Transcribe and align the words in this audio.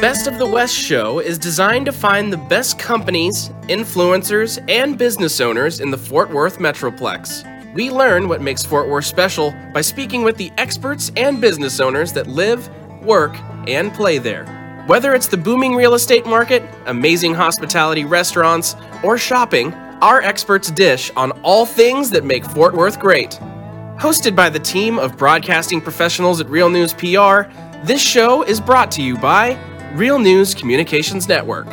Best 0.00 0.28
of 0.28 0.38
the 0.38 0.46
West 0.46 0.76
show 0.76 1.18
is 1.18 1.38
designed 1.38 1.86
to 1.86 1.92
find 1.92 2.32
the 2.32 2.36
best 2.36 2.78
companies, 2.78 3.48
influencers, 3.62 4.64
and 4.70 4.96
business 4.96 5.40
owners 5.40 5.80
in 5.80 5.90
the 5.90 5.98
Fort 5.98 6.30
Worth 6.30 6.58
Metroplex. 6.58 7.74
We 7.74 7.90
learn 7.90 8.28
what 8.28 8.40
makes 8.40 8.64
Fort 8.64 8.88
Worth 8.88 9.06
special 9.06 9.52
by 9.74 9.80
speaking 9.80 10.22
with 10.22 10.36
the 10.36 10.52
experts 10.56 11.10
and 11.16 11.40
business 11.40 11.80
owners 11.80 12.12
that 12.12 12.28
live, 12.28 12.68
work, 13.02 13.36
and 13.66 13.92
play 13.92 14.18
there. 14.18 14.46
Whether 14.86 15.16
it's 15.16 15.26
the 15.26 15.36
booming 15.36 15.74
real 15.74 15.94
estate 15.94 16.24
market, 16.24 16.62
amazing 16.86 17.34
hospitality 17.34 18.04
restaurants, 18.04 18.76
or 19.02 19.18
shopping, 19.18 19.74
our 20.00 20.22
experts 20.22 20.70
dish 20.70 21.10
on 21.16 21.32
all 21.42 21.66
things 21.66 22.08
that 22.10 22.24
make 22.24 22.44
Fort 22.44 22.72
Worth 22.72 23.00
great. 23.00 23.30
Hosted 23.98 24.36
by 24.36 24.48
the 24.48 24.60
team 24.60 24.96
of 24.96 25.16
broadcasting 25.16 25.80
professionals 25.80 26.40
at 26.40 26.48
Real 26.48 26.70
News 26.70 26.92
PR, 26.94 27.50
this 27.82 28.00
show 28.00 28.44
is 28.44 28.60
brought 28.60 28.92
to 28.92 29.02
you 29.02 29.16
by 29.16 29.58
Real 29.94 30.18
News 30.18 30.54
Communications 30.54 31.28
Network. 31.28 31.66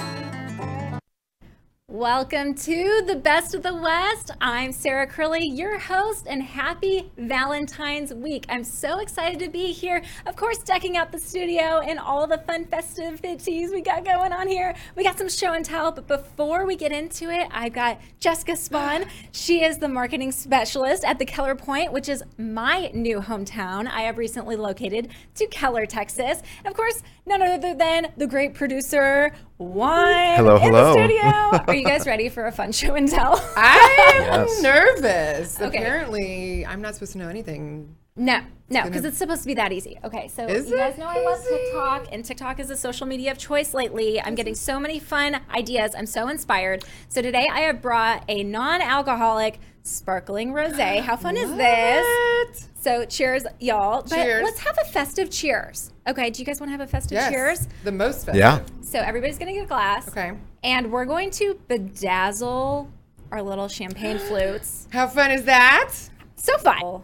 Welcome 1.88 2.56
to 2.56 3.04
the 3.08 3.16
Best 3.16 3.56
of 3.56 3.64
the 3.64 3.74
West. 3.74 4.32
I'm 4.42 4.72
Sarah 4.72 5.08
Curley, 5.08 5.46
your 5.48 5.80
host, 5.80 6.26
and 6.28 6.44
happy 6.44 7.10
Valentine's 7.18 8.14
Week. 8.14 8.46
I'm 8.50 8.64
so 8.64 9.00
excited 9.00 9.40
to 9.40 9.50
be 9.50 9.72
here. 9.72 10.02
Of 10.26 10.36
course, 10.36 10.58
decking 10.60 10.98
out 10.98 11.12
the 11.12 11.20
studio 11.20 11.80
and 11.80 11.98
all 11.98 12.28
the 12.28 12.40
fun 12.40 12.66
festivities 12.66 13.72
we 13.72 13.82
got 13.82 14.04
going 14.04 14.34
on 14.34 14.48
here. 14.48 14.76
We 14.96 15.04
got 15.04 15.18
some 15.18 15.30
show 15.30 15.54
and 15.54 15.64
tell, 15.64 15.92
but 15.92 16.08
before 16.08 16.66
we 16.66 16.76
get 16.76 16.92
into 16.92 17.30
it, 17.30 17.48
I've 17.52 17.74
got 17.74 18.00
Jessica 18.20 18.54
Spahn. 18.54 19.08
She 19.32 19.64
is 19.64 19.78
the 19.78 19.88
marketing 19.88 20.32
specialist 20.32 21.04
at 21.04 21.20
the 21.20 21.26
Keller 21.26 21.56
Pointe, 21.56 21.92
which 21.92 22.10
is 22.10 22.24
my 22.38 22.90
new 22.94 23.20
hometown. 23.20 23.88
I 23.88 24.02
have 24.02 24.18
recently 24.18 24.56
located 24.56 25.10
to 25.36 25.46
Keller, 25.48 25.86
Texas. 25.86 26.42
And 26.60 26.68
of 26.68 26.74
course, 26.74 27.04
none 27.26 27.42
other 27.42 27.74
than 27.74 28.12
the 28.18 28.28
great 28.28 28.54
producer, 28.54 29.32
Juan 29.58 30.36
Hello, 30.36 30.56
in 30.58 30.62
hello. 30.62 30.94
the 30.94 30.94
studio. 30.94 31.64
Are 31.68 31.76
you 31.76 31.86
guys 31.86 32.06
ready 32.06 32.30
for 32.30 32.46
a 32.46 32.52
fun 32.52 32.72
show 32.72 32.96
and 32.96 33.08
tell? 33.10 33.36
I'm 33.56 34.46
Yes. 34.48 34.62
nervous. 34.62 35.62
Okay. 35.62 35.78
Apparently, 35.78 36.66
I'm 36.66 36.82
not 36.82 36.94
supposed 36.96 37.14
to 37.14 37.18
know 37.20 37.30
anything. 37.30 37.96
No, 38.18 38.40
no, 38.70 38.84
because 38.84 39.04
it's 39.04 39.18
supposed 39.18 39.42
to 39.42 39.48
be 39.48 39.56
that 39.56 39.74
easy. 39.74 40.00
Okay, 40.06 40.30
so 40.30 40.46
Is 40.48 40.70
you 40.70 40.78
guys 40.78 40.94
it 40.94 41.00
know 41.00 41.08
I 41.08 41.22
love 41.22 41.40
easy? 41.42 41.50
TikTok, 41.50 42.08
and 42.14 42.24
TikTok 42.24 42.60
is 42.62 42.70
a 42.70 42.78
social 42.78 43.06
media 43.06 43.32
of 43.32 43.38
choice 43.38 43.74
lately. 43.74 44.22
I'm 44.22 44.36
getting 44.36 44.56
so 44.56 44.80
many 44.80 45.00
fun 45.00 45.42
ideas. 45.54 45.94
I'm 45.98 46.06
so 46.06 46.30
inspired. 46.30 46.86
So 47.10 47.22
today 47.22 47.50
I 47.52 47.60
have 47.62 47.82
brought 47.82 48.24
a 48.30 48.42
non-alcoholic 48.44 49.60
sparkling 49.84 50.54
rosé. 50.54 51.02
How 51.04 51.18
fun 51.18 51.36
is 51.36 51.54
this? 51.58 52.06
What? 52.06 52.70
So 52.82 53.04
cheers, 53.04 53.46
y'all. 53.60 54.04
But 54.04 54.16
Cheers. 54.16 54.44
let's 54.46 54.60
have 54.60 54.78
a 54.82 54.86
festive 54.86 55.30
cheers. 55.30 55.92
Okay, 56.08 56.30
do 56.30 56.40
you 56.42 56.46
guys 56.46 56.62
want 56.62 56.70
to 56.70 56.72
have 56.72 56.82
a 56.82 56.88
festive 56.88 57.16
Yes. 57.18 57.32
cheers? 57.34 57.68
The 57.84 57.92
most 57.92 58.26
festive. 58.28 58.36
Yeah. 58.36 58.62
So 58.82 59.00
everybody's 59.00 59.38
gonna 59.38 59.52
get 59.54 59.66
a 59.66 59.68
glass. 59.68 60.08
Okay. 60.08 60.32
And 60.64 60.90
we're 60.90 61.06
going 61.06 61.32
to 61.32 61.60
bedazzle 61.68 62.88
our 63.32 63.42
little 63.42 63.68
champagne 63.68 64.20
flutes. 64.20 64.88
How 64.94 65.06
fun 65.08 65.32
is 65.32 65.44
that? 65.44 65.92
So 66.38 66.58
fun. 66.60 67.04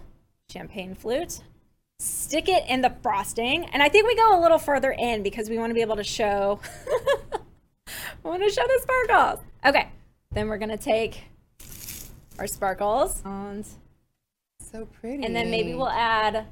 Champagne 0.55 0.95
flute. 0.95 1.41
Stick 1.99 2.49
it 2.49 2.63
in 2.67 2.81
the 2.81 2.89
frosting. 3.01 3.65
And 3.65 3.81
I 3.81 3.89
think 3.89 4.07
we 4.07 4.15
go 4.15 4.37
a 4.37 4.41
little 4.41 4.57
further 4.57 4.91
in 4.91 5.23
because 5.23 5.49
we 5.49 5.57
want 5.57 5.69
to 5.69 5.73
be 5.73 5.81
able 5.81 5.95
to 5.95 6.03
show 6.03 6.59
we 8.23 8.29
want 8.29 8.43
to 8.43 8.49
show 8.49 8.63
the 8.67 8.79
sparkles. 8.81 9.39
Okay. 9.65 9.87
Then 10.31 10.47
we're 10.47 10.57
gonna 10.57 10.77
take 10.77 11.23
our 12.39 12.47
sparkles 12.47 13.21
and, 13.25 13.65
So 14.71 14.85
pretty. 14.99 15.23
and 15.25 15.35
then 15.35 15.51
maybe 15.51 15.73
we'll 15.73 15.89
add 15.89 16.45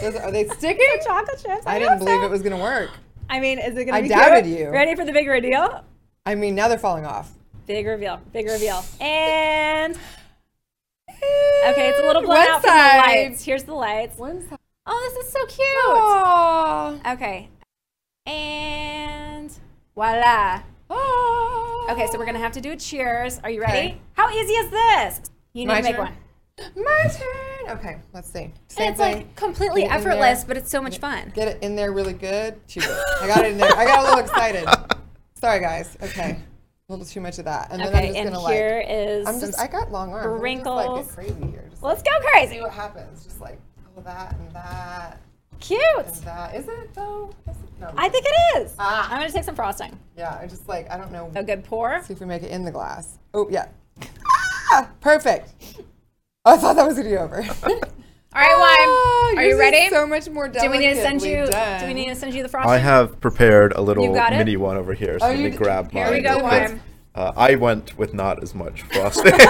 Those, 0.00 0.16
are 0.16 0.30
they 0.30 0.46
sticking? 0.48 0.86
chocolate 1.04 1.38
chips. 1.38 1.62
I 1.66 1.78
know 1.78 1.86
didn't 1.88 1.98
believe 2.00 2.20
so. 2.20 2.26
it 2.26 2.30
was 2.30 2.42
gonna 2.42 2.62
work. 2.62 2.90
I 3.30 3.40
mean, 3.40 3.58
is 3.58 3.76
it 3.76 3.84
gonna 3.86 3.98
I 3.98 4.02
be 4.02 4.08
doubted 4.08 4.44
cute? 4.44 4.58
you. 4.58 4.70
Ready 4.70 4.94
for 4.94 5.04
the 5.04 5.12
big 5.12 5.26
reveal? 5.26 5.84
I 6.24 6.34
mean, 6.34 6.54
now 6.54 6.68
they're 6.68 6.78
falling 6.78 7.06
off. 7.06 7.30
Big 7.66 7.86
reveal. 7.86 8.20
Big 8.32 8.46
reveal. 8.48 8.84
And 9.00 9.96
okay, 11.70 11.88
it's 11.88 12.00
a 12.00 12.06
little 12.06 12.22
blown 12.22 12.36
One 12.36 12.48
out 12.48 12.62
from 12.62 12.70
the 12.72 12.78
lights. 12.78 13.44
Here's 13.44 13.64
the 13.64 13.74
lights. 13.74 14.16
One 14.18 14.46
side. 14.48 14.58
Oh, 14.86 15.12
this 15.14 15.26
is 15.26 15.32
so 15.32 15.44
cute. 15.46 15.68
Oh. 15.78 17.00
Okay. 17.14 17.48
And 18.26 19.52
voila. 19.94 20.62
Okay, 21.90 22.06
so 22.10 22.18
we're 22.18 22.26
gonna 22.26 22.38
have 22.38 22.52
to 22.52 22.60
do 22.60 22.72
a 22.72 22.76
cheers. 22.76 23.38
Are 23.44 23.50
you 23.50 23.60
ready? 23.60 23.78
Okay. 23.88 24.00
How 24.14 24.28
easy 24.30 24.52
is 24.54 24.70
this? 24.70 25.20
You 25.52 25.62
need 25.62 25.68
My 25.68 25.76
to 25.80 25.82
make 25.84 25.96
turn? 25.96 26.04
one. 26.06 26.84
My 26.84 27.10
turn. 27.12 27.78
Okay, 27.78 27.96
let's 28.12 28.28
see. 28.28 28.50
Same 28.68 28.86
And 28.86 28.90
it's 28.90 28.98
thing. 29.00 29.16
like 29.18 29.36
completely 29.36 29.82
Get 29.82 29.92
effortless, 29.92 30.44
but 30.44 30.56
it's 30.56 30.70
so 30.70 30.80
much 30.82 30.98
fun. 30.98 31.32
Get 31.34 31.48
it 31.48 31.62
in 31.62 31.76
there 31.76 31.92
really 31.92 32.12
good. 32.12 32.66
Cheers. 32.66 32.86
I 33.20 33.26
got 33.28 33.44
it 33.44 33.52
in 33.52 33.58
there. 33.58 33.72
I 33.76 33.84
got 33.84 34.00
a 34.00 34.02
little 34.02 34.18
excited. 34.20 34.66
Sorry, 35.40 35.60
guys. 35.60 35.96
Okay. 36.02 36.38
A 36.88 36.92
little 36.92 37.04
too 37.04 37.20
much 37.20 37.38
of 37.40 37.46
that. 37.46 37.72
And 37.72 37.82
then 37.82 37.92
I'm 37.92 38.14
just 38.14 38.14
gonna 38.14 38.48
here 38.54 38.76
like. 38.78 38.88
is 38.88 39.26
I'm 39.26 39.40
just. 39.40 39.58
I 39.58 39.66
got 39.66 39.90
long 39.90 40.12
arms. 40.12 40.40
I'm 40.40 40.54
just, 40.56 40.66
like, 40.66 41.04
get 41.04 41.14
crazy 41.14 41.50
here. 41.50 41.64
Just 41.68 41.82
Let's 41.82 42.00
go 42.00 42.10
crazy. 42.30 42.54
see 42.54 42.60
what 42.60 42.70
happens. 42.70 43.24
Just 43.24 43.40
like 43.40 43.58
all 43.96 44.02
that 44.04 44.36
and 44.38 44.52
that 44.52 45.20
Cute. 45.58 45.80
and 45.96 46.14
that. 46.22 46.54
Is 46.54 46.68
it 46.68 46.94
though? 46.94 47.30
Is 47.50 47.56
it? 47.56 47.80
No. 47.80 47.92
I 47.96 48.08
think 48.08 48.24
it 48.24 48.58
is. 48.62 48.76
Ah. 48.78 49.08
I'm 49.10 49.18
gonna 49.18 49.32
take 49.32 49.42
some 49.42 49.56
frosting. 49.56 49.98
yeah. 50.16 50.38
I 50.40 50.46
just 50.46 50.68
like. 50.68 50.88
I 50.88 50.96
don't 50.96 51.10
know. 51.10 51.28
A 51.34 51.42
good 51.42 51.64
pour. 51.64 52.04
See 52.04 52.12
if 52.12 52.20
we 52.20 52.26
make 52.26 52.44
it 52.44 52.52
in 52.52 52.64
the 52.64 52.70
glass. 52.70 53.18
Oh 53.34 53.48
yeah. 53.50 53.66
Ah, 54.68 54.90
perfect. 55.00 55.54
Oh, 56.44 56.54
I 56.54 56.56
thought 56.56 56.74
that 56.74 56.84
was 56.86 56.96
gonna 56.96 57.08
be 57.08 57.16
over. 57.16 57.42
All 58.34 58.42
right, 58.42 58.58
Juan. 58.58 58.76
Oh, 58.80 59.34
Are 59.36 59.42
you 59.42 59.48
yours 59.50 59.54
is 59.54 59.60
ready? 59.60 59.88
So 59.88 60.06
much 60.06 60.28
more 60.28 60.48
do 60.48 60.70
we 60.70 60.78
need 60.78 60.94
to 60.94 61.00
send 61.00 61.22
you? 61.22 61.46
done. 61.46 61.80
Do 61.80 61.86
we 61.86 61.94
need 61.94 62.08
to 62.08 62.14
send 62.14 62.34
you 62.34 62.42
the 62.42 62.48
frosting? 62.48 62.70
I 62.72 62.76
have 62.78 63.18
prepared 63.20 63.72
a 63.72 63.80
little 63.80 64.04
You 64.04 64.12
got 64.14 64.32
it? 64.32 64.38
mini 64.38 64.56
one 64.56 64.76
over 64.76 64.92
here, 64.92 65.18
so 65.18 65.26
Oh, 65.26 65.30
let 65.30 65.38
me 65.38 65.44
you- 65.44 65.50
grab 65.56 65.90
Here 65.90 66.04
mine. 66.04 66.12
we 66.12 66.20
go, 66.20 66.36
real 66.46 66.78
Uh, 67.14 67.32
I 67.34 67.54
went 67.54 67.96
with 67.96 68.12
not 68.12 68.42
as 68.42 68.54
much 68.54 68.82
frosting. 68.82 69.32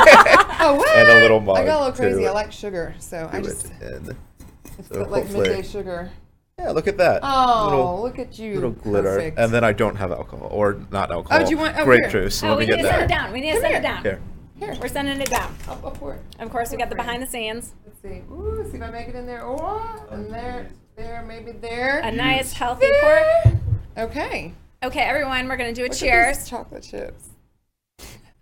Oh, 0.59 0.75
what? 0.77 0.97
And 0.97 1.09
a 1.09 1.21
little 1.21 1.39
mug 1.41 1.59
I 1.59 1.65
got 1.67 1.77
a 1.77 1.85
little 1.85 1.93
crazy. 1.97 2.27
I 2.27 2.33
like 2.33 2.51
sugar, 2.51 2.95
so 2.99 3.29
I 3.33 3.41
just 3.41 3.67
it 3.81 4.17
it's 4.79 4.89
So 4.89 5.01
like 5.03 5.23
hopefully- 5.25 5.49
midday 5.49 5.63
sugar. 5.63 6.11
Yeah, 6.59 6.71
look 6.71 6.87
at 6.89 6.97
that. 6.97 7.21
Oh, 7.23 7.67
little, 7.69 8.03
look 8.03 8.19
at 8.19 8.39
you. 8.39 8.55
little 8.55 8.71
glitter. 8.71 9.17
Perfect. 9.17 9.39
And 9.39 9.53
then 9.53 9.63
I 9.63 9.73
don't 9.73 9.97
have 9.97 10.11
alcohol, 10.11 10.49
or 10.51 10.81
not 10.91 11.11
alcohol. 11.13 11.41
Oh, 11.41 11.45
do 11.45 11.51
you 11.51 11.59
want- 11.59 11.77
oh, 11.79 11.85
grape 11.85 12.01
here. 12.07 12.23
juice? 12.23 12.37
So 12.37 12.47
Oh, 12.47 12.51
let 12.53 12.59
we 12.61 12.65
me 12.67 12.71
need 12.77 12.77
get 12.77 12.83
to 12.83 12.89
send 12.89 13.03
it 13.03 13.09
down. 13.15 13.33
We 13.33 13.41
need 13.43 13.53
to 13.53 13.61
send 13.61 13.67
here. 13.67 13.77
it 13.79 13.83
down. 13.83 14.03
Here. 14.03 14.21
Here. 14.59 14.75
We're 14.81 14.89
sending 14.89 15.21
it 15.21 15.29
down. 15.31 15.55
I'll, 15.69 15.81
I'll 16.03 16.11
it. 16.13 16.21
Of 16.41 16.51
course, 16.51 16.71
we 16.71 16.79
got 16.79 16.89
the 16.89 16.95
behind 16.97 17.23
the 17.23 17.27
scenes. 17.27 17.75
Let's 18.07 18.19
see. 18.19 18.33
Ooh, 18.33 18.69
see 18.71 18.77
if 18.77 18.83
I 18.83 18.91
make 18.91 19.09
it 19.09 19.15
in 19.15 19.27
there. 19.27 19.43
Oh, 19.45 20.07
and 20.11 20.31
there, 20.33 20.69
there, 20.97 21.25
maybe 21.27 21.53
there. 21.53 22.01
A 22.01 22.13
nice 22.13 22.53
healthy 22.53 22.87
pour. 23.01 23.11
there. 23.11 23.61
Okay. 23.99 24.53
Okay, 24.83 25.01
everyone, 25.01 25.49
we're 25.49 25.57
gonna 25.57 25.73
do 25.73 25.83
a 25.83 25.85
Look 25.85 25.93
at 25.93 25.99
cheers. 25.99 26.39
these 26.39 26.49
chocolate 26.49 26.83
chips. 26.83 27.29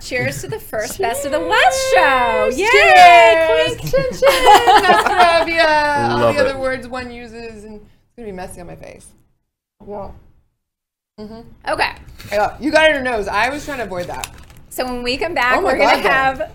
Cheers 0.02 0.40
to 0.42 0.48
the 0.48 0.58
first 0.60 0.98
Best 0.98 1.24
of 1.24 1.32
the 1.32 1.40
West 1.40 1.92
show. 1.94 2.50
Yay! 2.52 2.66
Cheers! 2.66 3.76
Clink. 3.78 3.80
Chin 3.80 4.20
chin! 4.20 4.82
Nostrovia! 4.84 6.10
All 6.10 6.32
the 6.32 6.40
it. 6.40 6.46
other 6.46 6.58
words 6.58 6.86
one 6.88 7.10
uses, 7.10 7.64
and 7.64 7.76
it's 7.80 8.16
gonna 8.16 8.26
be 8.26 8.32
messy 8.32 8.60
on 8.60 8.66
my 8.66 8.76
face. 8.76 9.06
Yeah. 9.88 10.10
Mhm. 11.20 11.44
Okay, 11.68 11.92
Yeah, 12.32 12.56
you 12.60 12.72
got 12.72 12.86
it 12.90 12.96
in 12.96 13.04
your 13.04 13.12
nose. 13.12 13.28
I 13.28 13.48
was 13.48 13.64
trying 13.64 13.78
to 13.78 13.84
avoid 13.84 14.06
that. 14.08 14.28
so 14.68 14.84
when 14.84 15.02
we 15.04 15.16
come 15.16 15.32
back, 15.32 15.58
Oh 15.58 15.62
we're 15.64 15.78
gonna 15.78 16.02
God, 16.02 16.10
have 16.38 16.52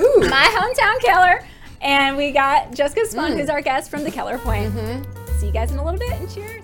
Ooh. 0.00 0.28
my 0.28 0.44
hometown 0.58 1.00
Keller, 1.00 1.44
and 1.82 2.16
we 2.16 2.30
got 2.30 2.72
Jessica 2.72 3.02
Spahn, 3.02 3.32
Mm. 3.32 3.38
who's 3.40 3.48
our 3.48 3.60
guest 3.60 3.90
from 3.90 4.04
the 4.04 4.10
Keller 4.10 4.38
Pointe. 4.38 4.72
Mm-hmm. 4.72 5.38
See 5.38 5.46
you 5.46 5.52
guys 5.52 5.72
in 5.72 5.78
a 5.78 5.84
little 5.84 5.98
bit, 5.98 6.12
and 6.12 6.30
cheers. 6.32 6.62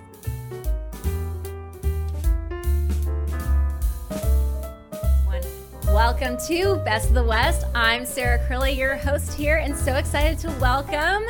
Welcome 5.87 6.37
to 6.47 6.75
Best 6.85 7.09
of 7.09 7.15
the 7.15 7.23
West. 7.23 7.65
I'm 7.73 8.05
Sarah 8.05 8.39
Curley, 8.47 8.73
your 8.73 8.95
host 8.95 9.33
here, 9.33 9.57
and 9.57 9.75
so 9.75 9.95
excited 9.95 10.37
to 10.39 10.47
welcome 10.59 11.23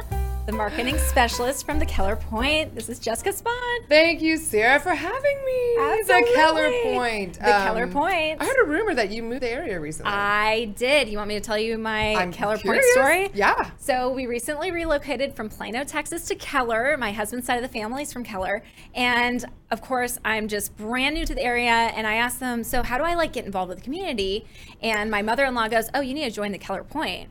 the 0.50 0.58
marketing 0.58 0.98
specialist 0.98 1.64
from 1.64 1.78
the 1.78 1.86
Keller 1.86 2.16
Pointe. 2.16 2.74
This 2.74 2.90
is 2.90 2.98
Jessica 2.98 3.30
Spahn. 3.30 3.88
Thank 3.88 4.20
you, 4.20 4.36
Sarah, 4.36 4.80
for 4.80 4.96
having 4.96 5.46
me. 5.46 5.76
The 6.08 6.28
Keller 6.34 6.72
Pointe. 6.82 7.34
The 7.36 7.42
Keller 7.42 7.86
Pointe. 7.86 8.42
Um, 8.42 8.42
I 8.42 8.46
heard 8.46 8.66
a 8.66 8.68
rumor 8.68 8.96
that 8.96 9.12
you 9.12 9.22
moved 9.22 9.42
to 9.42 9.48
the 9.48 9.52
area 9.52 9.80
recently. 9.80 10.12
I 10.12 10.74
did. 10.76 11.08
You 11.08 11.20
want 11.20 11.28
me 11.28 11.36
to 11.36 11.40
tell 11.40 11.60
you 11.60 11.78
my 11.78 12.16
I'm 12.16 12.32
Keller 12.32 12.58
curious. 12.58 12.84
Point 12.84 12.94
story? 12.94 13.30
Yeah. 13.36 13.70
So 13.78 14.10
we 14.10 14.26
recently 14.26 14.72
relocated 14.72 15.36
from 15.36 15.50
Plano, 15.50 15.84
Texas 15.84 16.26
to 16.30 16.36
Keller. 16.36 16.98
My 16.98 17.12
husband's 17.12 17.46
side 17.46 17.58
of 17.58 17.62
the 17.62 17.80
family 17.80 18.02
is 18.02 18.12
from 18.12 18.24
Keller. 18.24 18.64
And 18.96 19.46
of 19.70 19.84
course, 19.84 20.18
I'm 20.26 20.48
just 20.48 20.76
brand 20.76 21.14
new 21.14 21.28
to 21.28 21.36
the 21.36 21.44
area. 21.44 21.70
And 21.70 22.08
I 22.08 22.16
asked 22.16 22.40
them, 22.40 22.64
so 22.64 22.82
how 22.82 22.98
do 22.98 23.04
I 23.04 23.14
like 23.14 23.34
get 23.34 23.46
involved 23.46 23.70
with 23.70 23.78
the 23.78 23.84
community? 23.84 24.48
And 24.82 25.12
my 25.12 25.22
mother-in-law 25.22 25.68
goes, 25.68 25.92
oh, 25.94 26.02
you 26.02 26.16
need 26.16 26.26
to 26.26 26.32
join 26.32 26.52
the 26.54 26.58
Keller 26.58 26.84
Pointe. 26.84 27.30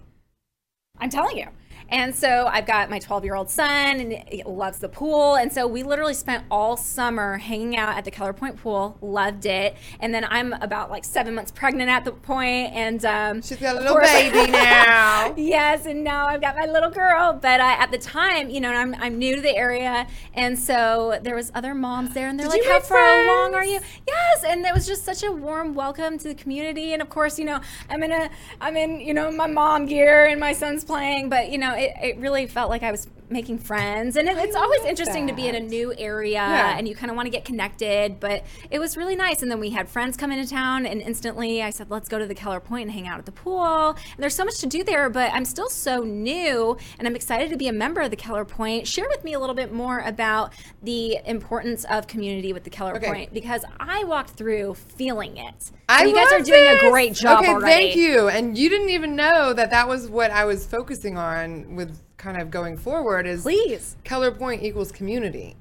I'm 1.00 1.10
telling 1.10 1.36
you. 1.36 1.48
And 1.90 2.14
so 2.14 2.46
I've 2.52 2.66
got 2.66 2.90
my 2.90 2.98
12 2.98 3.24
year 3.24 3.34
old 3.34 3.48
son 3.50 4.00
and 4.00 4.12
he 4.28 4.42
loves 4.44 4.78
the 4.78 4.88
pool. 4.88 5.36
And 5.36 5.52
so 5.52 5.66
we 5.66 5.82
literally 5.82 6.14
spent 6.14 6.44
all 6.50 6.76
summer 6.76 7.38
hanging 7.38 7.76
out 7.76 7.96
at 7.96 8.04
the 8.04 8.10
Keller 8.10 8.32
Pointe 8.34 8.56
pool, 8.56 8.98
loved 9.00 9.46
it. 9.46 9.74
And 10.00 10.12
then 10.12 10.24
I'm 10.28 10.52
about 10.54 10.90
like 10.90 11.04
seven 11.04 11.34
months 11.34 11.50
pregnant 11.50 11.88
at 11.90 12.04
the 12.04 12.12
point, 12.12 12.72
and 12.74 13.04
um, 13.04 13.42
She's 13.42 13.56
got 13.58 13.76
a 13.76 13.78
little 13.78 13.94
course- 13.94 14.10
baby 14.10 14.50
now. 14.52 15.34
yes, 15.36 15.86
and 15.86 16.04
now 16.04 16.26
I've 16.26 16.40
got 16.40 16.56
my 16.56 16.66
little 16.66 16.90
girl. 16.90 17.32
But 17.40 17.60
uh, 17.60 17.76
at 17.78 17.90
the 17.90 17.98
time, 17.98 18.50
you 18.50 18.60
know, 18.60 18.70
I'm, 18.70 18.94
I'm 18.96 19.18
new 19.18 19.36
to 19.36 19.40
the 19.42 19.56
area, 19.56 20.06
and 20.34 20.58
so 20.58 21.18
there 21.22 21.34
was 21.34 21.50
other 21.54 21.74
moms 21.74 22.12
there, 22.14 22.28
and 22.28 22.38
they're 22.38 22.48
Did 22.48 22.64
like, 22.64 22.70
"How 22.70 22.80
far 22.80 23.24
along 23.24 23.54
are 23.54 23.64
you?" 23.64 23.80
Yes, 24.06 24.44
and 24.44 24.64
it 24.66 24.74
was 24.74 24.86
just 24.86 25.04
such 25.04 25.22
a 25.22 25.32
warm 25.32 25.74
welcome 25.74 26.18
to 26.18 26.28
the 26.28 26.34
community. 26.34 26.92
And 26.92 27.00
of 27.02 27.08
course, 27.08 27.38
you 27.38 27.44
know, 27.44 27.60
I'm 27.88 28.02
in 28.02 28.12
a, 28.12 28.28
I'm 28.60 28.76
in, 28.76 29.00
you 29.00 29.14
know, 29.14 29.30
my 29.30 29.46
mom 29.46 29.86
gear, 29.86 30.26
and 30.26 30.38
my 30.38 30.52
son's 30.52 30.84
playing, 30.84 31.28
but 31.28 31.50
you 31.50 31.58
know, 31.58 31.74
it, 31.78 31.92
it 32.02 32.16
really 32.18 32.46
felt 32.46 32.70
like 32.70 32.82
I 32.82 32.90
was 32.90 33.06
making 33.30 33.58
friends, 33.58 34.16
and 34.16 34.28
it, 34.28 34.36
it's 34.38 34.56
always 34.56 34.84
interesting 34.84 35.26
to 35.26 35.32
be 35.34 35.48
in 35.48 35.54
a 35.54 35.60
new 35.60 35.94
area, 35.96 36.32
Yeah. 36.38 36.76
and 36.78 36.88
you 36.88 36.94
kind 36.94 37.10
of 37.10 37.16
want 37.16 37.26
to 37.26 37.30
get 37.30 37.44
connected. 37.44 38.20
But 38.20 38.44
it 38.70 38.78
was 38.78 38.96
really 38.96 39.16
nice, 39.16 39.42
and 39.42 39.50
then 39.50 39.60
we 39.60 39.70
had 39.70 39.88
friends 39.88 40.16
come 40.16 40.32
into 40.32 40.48
town, 40.48 40.86
and 40.86 41.00
instantly 41.02 41.62
I 41.62 41.70
said, 41.70 41.90
"Let's 41.90 42.08
go 42.08 42.18
to 42.18 42.26
the 42.26 42.34
Keller 42.34 42.60
Pointe 42.60 42.84
and 42.86 42.92
hang 42.92 43.06
out 43.08 43.18
at 43.18 43.26
the 43.26 43.32
pool." 43.32 43.88
And 43.90 43.96
there's 44.18 44.34
so 44.34 44.44
much 44.44 44.58
to 44.60 44.66
do 44.66 44.82
there, 44.84 45.10
but 45.10 45.32
I'm 45.32 45.44
still 45.44 45.68
so 45.68 46.02
new, 46.02 46.76
and 46.98 47.06
I'm 47.06 47.16
excited 47.16 47.50
to 47.50 47.56
be 47.56 47.68
a 47.68 47.72
member 47.72 48.00
of 48.00 48.10
the 48.10 48.16
Keller 48.16 48.44
Pointe. 48.44 48.86
Share 48.86 49.08
with 49.08 49.24
me 49.24 49.34
a 49.34 49.38
little 49.40 49.54
bit 49.54 49.72
more 49.72 50.00
about 50.00 50.52
the 50.82 51.18
importance 51.26 51.84
of 51.86 52.06
community 52.06 52.52
with 52.52 52.64
the 52.64 52.70
Keller 52.70 52.96
Okay. 52.96 53.06
Point 53.06 53.34
because 53.34 53.64
I 53.78 54.04
walked 54.04 54.30
through 54.30 54.74
feeling 54.74 55.36
it. 55.36 55.70
I 55.88 56.02
And 56.02 56.10
you 56.10 56.16
guys 56.16 56.32
are 56.32 56.40
doing 56.40 56.66
a 56.66 56.90
great 56.90 57.14
job 57.14 57.40
Okay, 57.42 57.52
already. 57.52 57.72
thank 57.72 57.96
you. 57.96 58.28
And 58.28 58.56
you 58.58 58.68
didn't 58.68 58.90
even 58.90 59.16
know 59.16 59.52
that 59.52 59.70
that 59.70 59.88
was 59.88 60.08
what 60.08 60.30
I 60.30 60.44
was 60.44 60.66
focusing 60.66 61.16
on 61.16 61.76
with 61.76 61.98
kind 62.18 62.40
of 62.40 62.50
going 62.50 62.76
forward. 62.76 63.26
Is 63.26 63.42
Please. 63.42 63.96
Keller 64.04 64.30
Pointe 64.30 64.62
equals 64.62 64.92
community. 64.92 65.56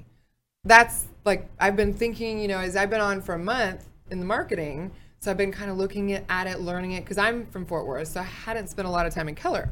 That's 0.64 1.06
like 1.24 1.48
I've 1.58 1.76
been 1.76 1.94
thinking, 1.94 2.38
you 2.40 2.48
know, 2.48 2.58
as 2.58 2.76
I've 2.76 2.90
been 2.90 3.00
on 3.00 3.22
for 3.22 3.34
a 3.34 3.38
month 3.38 3.88
in 4.10 4.18
the 4.18 4.26
marketing, 4.26 4.90
so 5.20 5.30
I've 5.30 5.36
been 5.36 5.52
kind 5.52 5.70
of 5.70 5.76
looking 5.78 6.12
at, 6.12 6.24
at 6.28 6.46
it, 6.46 6.60
learning 6.60 6.92
it 6.92 7.04
because 7.04 7.18
I'm 7.18 7.46
from 7.46 7.64
Fort 7.64 7.86
Worth, 7.86 8.08
so 8.08 8.20
I 8.20 8.24
hadn't 8.24 8.68
spent 8.68 8.86
a 8.86 8.90
lot 8.90 9.06
of 9.06 9.14
time 9.14 9.28
in 9.28 9.34
Keller, 9.34 9.70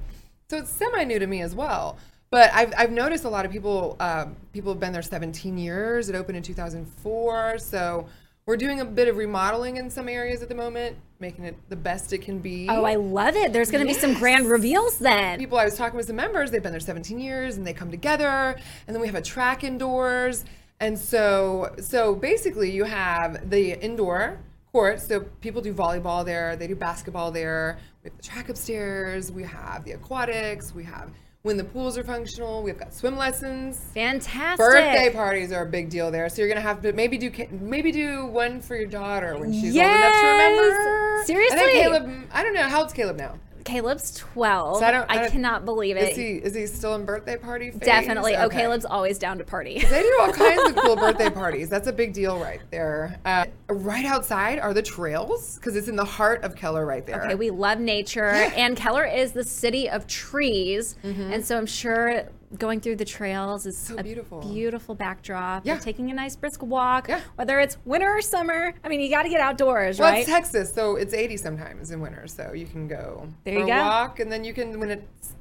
so 0.49 0.56
it's 0.59 0.71
semi 0.71 1.05
new 1.05 1.19
to 1.19 1.27
me 1.27 1.43
as 1.43 1.55
well. 1.55 1.99
But 2.31 2.50
I've, 2.53 2.73
I've 2.77 2.91
noticed 2.91 3.25
a 3.25 3.29
lot 3.29 3.44
of 3.44 3.53
people 3.53 3.97
um, 4.00 4.37
people 4.53 4.73
have 4.73 4.81
been 4.81 4.93
there 4.93 5.03
17 5.03 5.59
years. 5.59 6.09
It 6.09 6.15
opened 6.15 6.37
in 6.37 6.43
2004, 6.43 7.59
so 7.59 8.06
we're 8.46 8.56
doing 8.56 8.78
a 8.78 8.84
bit 8.84 9.08
of 9.08 9.16
remodeling 9.16 9.76
in 9.76 9.90
some 9.90 10.08
areas 10.08 10.40
at 10.40 10.48
the 10.48 10.54
moment, 10.54 10.96
making 11.19 11.44
it 11.44 11.56
the 11.69 11.75
best 11.75 12.12
it 12.12 12.19
can 12.19 12.38
be 12.38 12.69
Oh, 12.70 12.84
I 12.84 12.94
love 12.94 13.34
it. 13.34 13.52
There's 13.52 13.72
going 13.72 13.84
to 13.84 13.93
be 13.93 13.98
some 13.98 14.14
grand 14.14 14.46
reveals 14.46 14.98
then. 14.98 15.40
people 15.40 15.58
I 15.58 15.64
was 15.64 15.76
talking 15.76 15.96
with 15.96 16.06
some 16.06 16.14
members, 16.14 16.52
they've 16.52 16.62
been 16.62 16.70
there 16.70 16.78
17 16.78 17.19
years 17.19 17.56
and 17.56 17.66
they 17.66 17.72
come 17.72 17.90
together 17.90 18.56
and 18.87 18.94
then 18.94 19.00
we 19.00 19.08
have 19.08 19.16
a 19.16 19.22
track 19.22 19.64
indoors. 19.64 20.44
And 20.78 20.96
so 20.96 21.75
so 21.81 22.14
basically 22.14 22.70
you 22.70 22.84
have 22.84 23.50
the 23.50 23.72
indoor 23.84 24.38
court, 24.70 25.00
so 25.00 25.20
people 25.40 25.60
do 25.60 25.75
volleyball 25.75 26.25
there, 26.25 26.54
they 26.54 26.69
do 26.69 26.76
basketball 26.76 27.32
there. 27.32 27.78
We 28.04 28.10
have 28.10 28.16
the 28.16 28.22
track 28.22 28.49
upstairs, 28.49 29.32
we 29.32 29.42
have 29.42 29.84
the 29.84 29.92
aquatics, 29.92 30.72
we 30.72 30.84
have 30.84 31.10
when 31.46 31.56
the 31.56 31.62
pools 31.64 31.96
are 31.96 32.02
functional, 32.02 32.60
we've 32.60 32.76
got 32.76 32.93
swim 32.93 33.16
lessons. 33.16 33.78
Fantastic. 33.94 34.58
Birthday 34.58 35.10
parties 35.12 35.52
are 35.52 35.62
a 35.62 35.66
big 35.66 35.88
deal 35.88 36.10
there, 36.10 36.28
so 36.28 36.43
you're 36.43 36.48
gonna 36.48 36.60
have 36.60 36.82
to 36.82 36.93
maybe 36.93 37.16
do 37.16 37.31
maybe 37.52 37.93
do 37.93 38.26
one 38.26 38.60
for 38.60 38.75
your 38.75 38.88
daughter 38.88 39.38
when 39.38 39.52
she's 39.52 39.72
Yes! 39.72 39.87
old 39.87 39.96
enough 39.96 40.20
to 40.20 40.26
remember. 40.26 41.25
Seriously? 41.25 41.72
Caleb. 41.72 42.28
I 42.32 42.43
don't 42.43 42.52
know 42.52 42.62
how 42.64 42.81
old's 42.81 42.93
Caleb 42.93 43.16
now. 43.16 43.38
Caleb's 43.66 44.12
12. 44.14 44.78
So 44.78 44.84
I 44.86 44.90
don't- 44.90 45.10
I 45.10 45.24
I 45.24 45.28
cannot 45.28 45.64
believe 45.64 45.96
it. 45.96 46.10
Is 46.12 46.16
he 46.16 46.30
is 46.36 46.54
he 46.54 46.66
still 46.66 46.94
in 46.94 47.04
birthday 47.04 47.36
party 47.36 47.70
phase? 47.70 47.80
Definitely. 47.80 48.36
Oh, 48.36 48.48
Caleb's 48.48 48.84
always 48.84 49.18
down 49.18 49.38
to 49.38 49.44
party. 49.44 49.78
They 49.80 50.02
do 50.02 50.18
all 50.20 50.32
kinds 50.32 50.70
of 50.70 50.76
cool 50.76 50.96
birthday 50.96 51.28
parties. 51.30 51.68
That's 51.68 51.88
a 51.88 51.92
big 51.92 52.12
deal 52.12 52.38
right 52.38 52.60
there. 52.70 53.18
Uh, 53.24 53.44
right 53.68 54.04
outside 54.04 54.58
are 54.58 54.72
the 54.72 54.82
trails 54.82 55.56
because 55.56 55.76
it's 55.76 55.88
in 55.88 55.96
the 55.96 56.04
heart 56.04 56.42
of 56.44 56.54
Keller 56.56 56.86
right 56.86 57.04
there. 57.06 57.24
Okay, 57.24 57.34
we 57.34 57.50
love 57.50 57.78
nature, 57.80 58.26
and 58.30 58.76
Keller 58.76 59.04
is 59.04 59.32
the 59.32 59.44
city 59.44 59.88
of 59.90 60.06
trees, 60.06 60.96
and 61.02 61.44
so 61.44 61.56
I'm 61.58 61.66
sure 61.66 62.22
going 62.56 62.81
through 62.81 62.97
the 62.97 63.05
trails 63.05 63.67
is 63.67 63.76
So 63.76 63.97
a 63.97 64.03
beautiful. 64.03 64.41
beautiful 64.41 64.94
backdrop. 64.94 65.64
Yeah. 65.64 65.79
taking 65.79 66.11
a 66.11 66.14
nice 66.14 66.37
brisk 66.37 66.62
walk, 66.62 67.08
Yeah. 67.08 67.20
whether 67.37 67.61
it's 67.61 67.76
winter 67.85 68.11
or 68.17 68.20
summer. 68.20 68.75
I 68.85 68.88
mean, 68.88 69.00
you 69.00 69.11
got 69.11 69.23
to 69.25 69.29
get 69.29 69.41
outdoors, 69.41 69.99
well, 69.99 70.11
right? 70.11 70.20
it's 70.23 70.29
Texas, 70.31 70.73
so 70.73 70.97
it's 70.97 71.14
80 71.14 71.37
sometimes 71.37 71.91
in 71.91 72.00
winter, 72.00 72.26
so 72.26 72.53
you 72.55 72.67
can 72.67 72.88
go 72.88 73.29
There 73.44 73.58
you 73.61 73.67
go. 73.67 73.76
walk, 73.79 74.20
and 74.20 74.31
then 74.32 74.44
you 74.44 74.53
can, 74.55 74.79
when 74.81 74.91
it's 74.91 75.32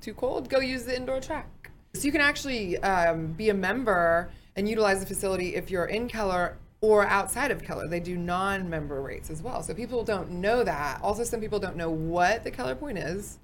too 0.00 0.14
cold, 0.14 0.48
go 0.48 0.58
use 0.60 0.84
the 0.84 0.96
indoor 0.96 1.20
track. 1.20 1.70
So 1.94 2.02
you 2.04 2.12
can 2.12 2.20
actually 2.22 2.78
um, 2.78 3.28
be 3.32 3.50
a 3.50 3.54
member 3.54 4.30
and 4.56 4.68
utilize 4.68 5.00
the 5.00 5.06
facility 5.06 5.54
if 5.54 5.70
you're 5.70 5.84
in 5.86 6.08
Keller 6.08 6.56
or 6.80 7.06
outside 7.06 7.50
of 7.50 7.62
Keller. 7.62 7.86
They 7.86 8.00
do 8.00 8.16
non-member 8.16 9.00
rates 9.02 9.30
as 9.30 9.40
well. 9.42 9.62
So 9.62 9.72
people 9.74 10.02
don't 10.02 10.30
know 10.30 10.64
that. 10.64 11.00
Also, 11.02 11.22
some 11.22 11.40
people 11.40 11.58
don't 11.60 11.76
know 11.76 11.90
what 11.90 12.42
the 12.44 12.50
Keller 12.50 12.74
Pointe 12.74 12.98
is. 12.98 13.38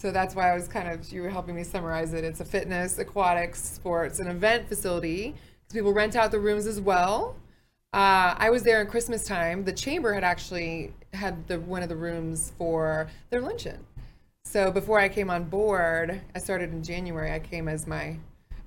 So 0.00 0.12
that's 0.12 0.36
why 0.36 0.52
I 0.52 0.54
was 0.54 0.68
kind 0.68 0.88
of 0.88 1.10
you 1.10 1.22
were 1.22 1.28
helping 1.28 1.56
me 1.56 1.64
summarize 1.64 2.12
it. 2.14 2.22
It's 2.22 2.38
a 2.38 2.44
fitness, 2.44 2.98
aquatics, 2.98 3.60
sports, 3.60 4.20
and 4.20 4.28
event 4.28 4.68
facility. 4.68 5.34
People 5.72 5.92
rent 5.92 6.14
out 6.14 6.30
the 6.30 6.38
rooms 6.38 6.66
as 6.66 6.80
well. 6.80 7.34
Uh, 7.92 8.36
I 8.38 8.50
was 8.50 8.62
there 8.62 8.80
in 8.80 8.86
Christmas 8.86 9.24
time. 9.24 9.64
The 9.64 9.72
chamber 9.72 10.12
had 10.12 10.22
actually 10.22 10.92
had 11.12 11.48
the 11.48 11.58
one 11.58 11.82
of 11.82 11.88
the 11.88 11.96
rooms 11.96 12.52
for 12.56 13.08
their 13.30 13.40
luncheon. 13.40 13.84
So 14.44 14.70
before 14.70 15.00
I 15.00 15.08
came 15.08 15.30
on 15.30 15.44
board, 15.44 16.20
I 16.32 16.38
started 16.38 16.72
in 16.72 16.84
January. 16.84 17.32
I 17.32 17.40
came 17.40 17.66
as 17.66 17.88
my 17.88 18.18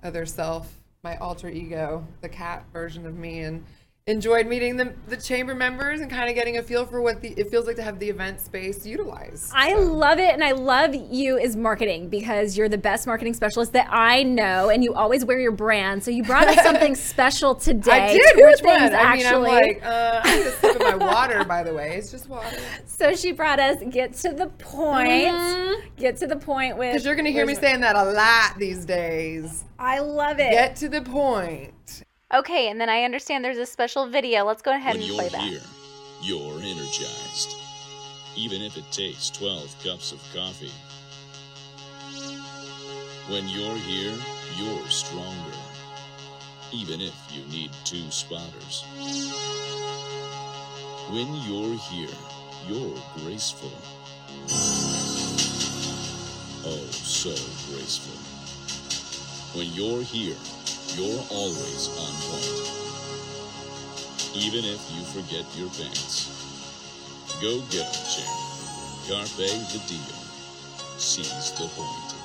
other 0.04 0.26
self, 0.26 0.82
my 1.02 1.16
alter 1.18 1.48
ego, 1.48 2.06
the 2.20 2.28
cat 2.28 2.66
version 2.74 3.06
of 3.06 3.16
me, 3.16 3.40
and 3.40 3.64
enjoyed 4.08 4.48
meeting 4.48 4.78
the, 4.78 4.94
the 5.08 5.18
chamber 5.18 5.54
members 5.54 6.02
and 6.02 6.10
kind 6.10 6.28
of 6.28 6.34
getting 6.36 6.58
a 6.58 6.64
feel 6.64 6.86
for 6.86 7.02
what 7.02 7.22
the, 7.22 7.30
it 7.38 7.52
feels 7.52 7.68
like 7.68 7.76
to 7.76 7.84
have 7.84 8.00
the 8.00 8.10
event 8.10 8.42
space 8.42 8.84
utilized. 8.86 9.52
I 9.54 9.76
love 9.76 10.18
it, 10.18 10.34
and 10.34 10.44
I 10.44 10.54
love 10.54 10.96
you 10.96 11.38
as 11.38 11.56
marketing 11.56 12.10
because 12.10 12.58
you're 12.58 12.70
the 12.70 12.80
best 12.80 13.06
marketing 13.06 13.36
specialist 13.36 13.74
that 13.74 13.88
I 13.92 14.24
know, 14.24 14.70
and 14.70 14.84
you 14.84 14.96
always 14.96 15.24
wear 15.24 15.40
your 15.40 15.52
brand. 15.52 16.04
So 16.04 16.10
you 16.10 16.24
brought 16.24 16.48
us 16.48 16.56
something 16.64 16.96
special 16.96 17.54
today. 17.54 17.92
I 17.92 18.14
did. 18.14 18.36
Two 18.36 18.46
Which 18.46 18.60
things 18.60 18.92
one? 18.92 18.96
I 18.96 19.16
mean, 19.18 19.26
I'm 19.26 19.46
actually. 19.46 19.50
like, 19.50 19.86
uh, 19.86 20.22
I 20.24 20.36
need 20.36 20.46
a 20.48 20.52
sip 20.52 20.76
of 20.76 20.82
my 20.82 20.96
water. 20.96 21.44
By 21.44 21.64
the 21.64 21.74
way, 21.74 21.96
it's 21.96 22.10
just 22.10 22.28
water. 22.28 22.58
so 22.86 23.16
she 23.16 23.32
brought 23.32 23.60
us 23.60 23.78
get 23.90 24.14
to 24.14 24.32
the 24.32 24.48
point. 24.48 25.96
Get 25.98 26.18
to 26.18 26.28
the 26.28 26.38
point 26.38 26.78
with. 26.78 26.94
Because 26.94 27.06
you're 27.06 27.16
gonna 27.16 27.30
hear 27.30 27.46
me 27.46 27.56
saying 27.56 27.82
that 27.82 27.96
a 27.96 28.04
lot 28.04 28.58
these 28.58 28.84
days. 28.84 29.64
I 29.78 30.00
love 30.00 30.40
it. 30.40 30.52
Get 30.52 30.76
to 30.78 30.90
the 30.90 31.02
point. 31.02 32.04
Okay, 32.34 32.70
and 32.70 32.80
then 32.80 32.88
I 32.88 33.04
understand 33.04 33.44
there's 33.44 33.58
a 33.58 33.66
special 33.66 34.08
video. 34.08 34.46
Let's 34.46 34.62
go 34.62 34.72
ahead 34.72 34.94
When 34.94 35.04
and 35.04 35.12
play 35.12 35.28
that. 35.30 35.42
here, 35.42 35.62
you're 36.22 36.62
energized. 36.62 37.56
Even 38.38 38.62
if 38.62 38.78
it 38.78 38.90
takes 38.90 39.30
12 39.32 39.84
cups 39.84 40.14
of 40.14 40.20
coffee. 40.34 40.72
When 43.30 43.50
you're 43.50 43.76
here, 43.76 44.14
you're 44.58 44.88
stronger. 44.88 45.58
Even 46.72 47.02
if 47.02 47.14
you 47.34 47.44
need 47.52 47.72
two 47.84 48.10
spotters. 48.10 48.86
When 51.10 51.28
you're 51.44 51.78
here, 51.78 52.16
you're 52.66 52.98
graceful. 53.18 53.74
Oh, 56.64 56.88
so 56.92 57.32
graceful. 57.74 58.16
When 59.60 59.68
you're 59.74 60.02
here, 60.02 60.38
you're 60.96 61.24
always 61.30 61.88
on 61.98 62.14
point. 62.28 62.82
Even 64.36 64.64
if 64.66 64.82
you 64.92 65.04
forget 65.06 65.46
your 65.56 65.70
pants. 65.70 66.30
Go 67.42 67.60
get 67.72 67.86
'em, 67.86 68.06
champ. 68.14 68.28
Carpe 69.08 69.50
the 69.72 69.80
deal. 69.88 70.18
Seize 70.98 71.52
the 71.52 71.68
point. 71.76 72.16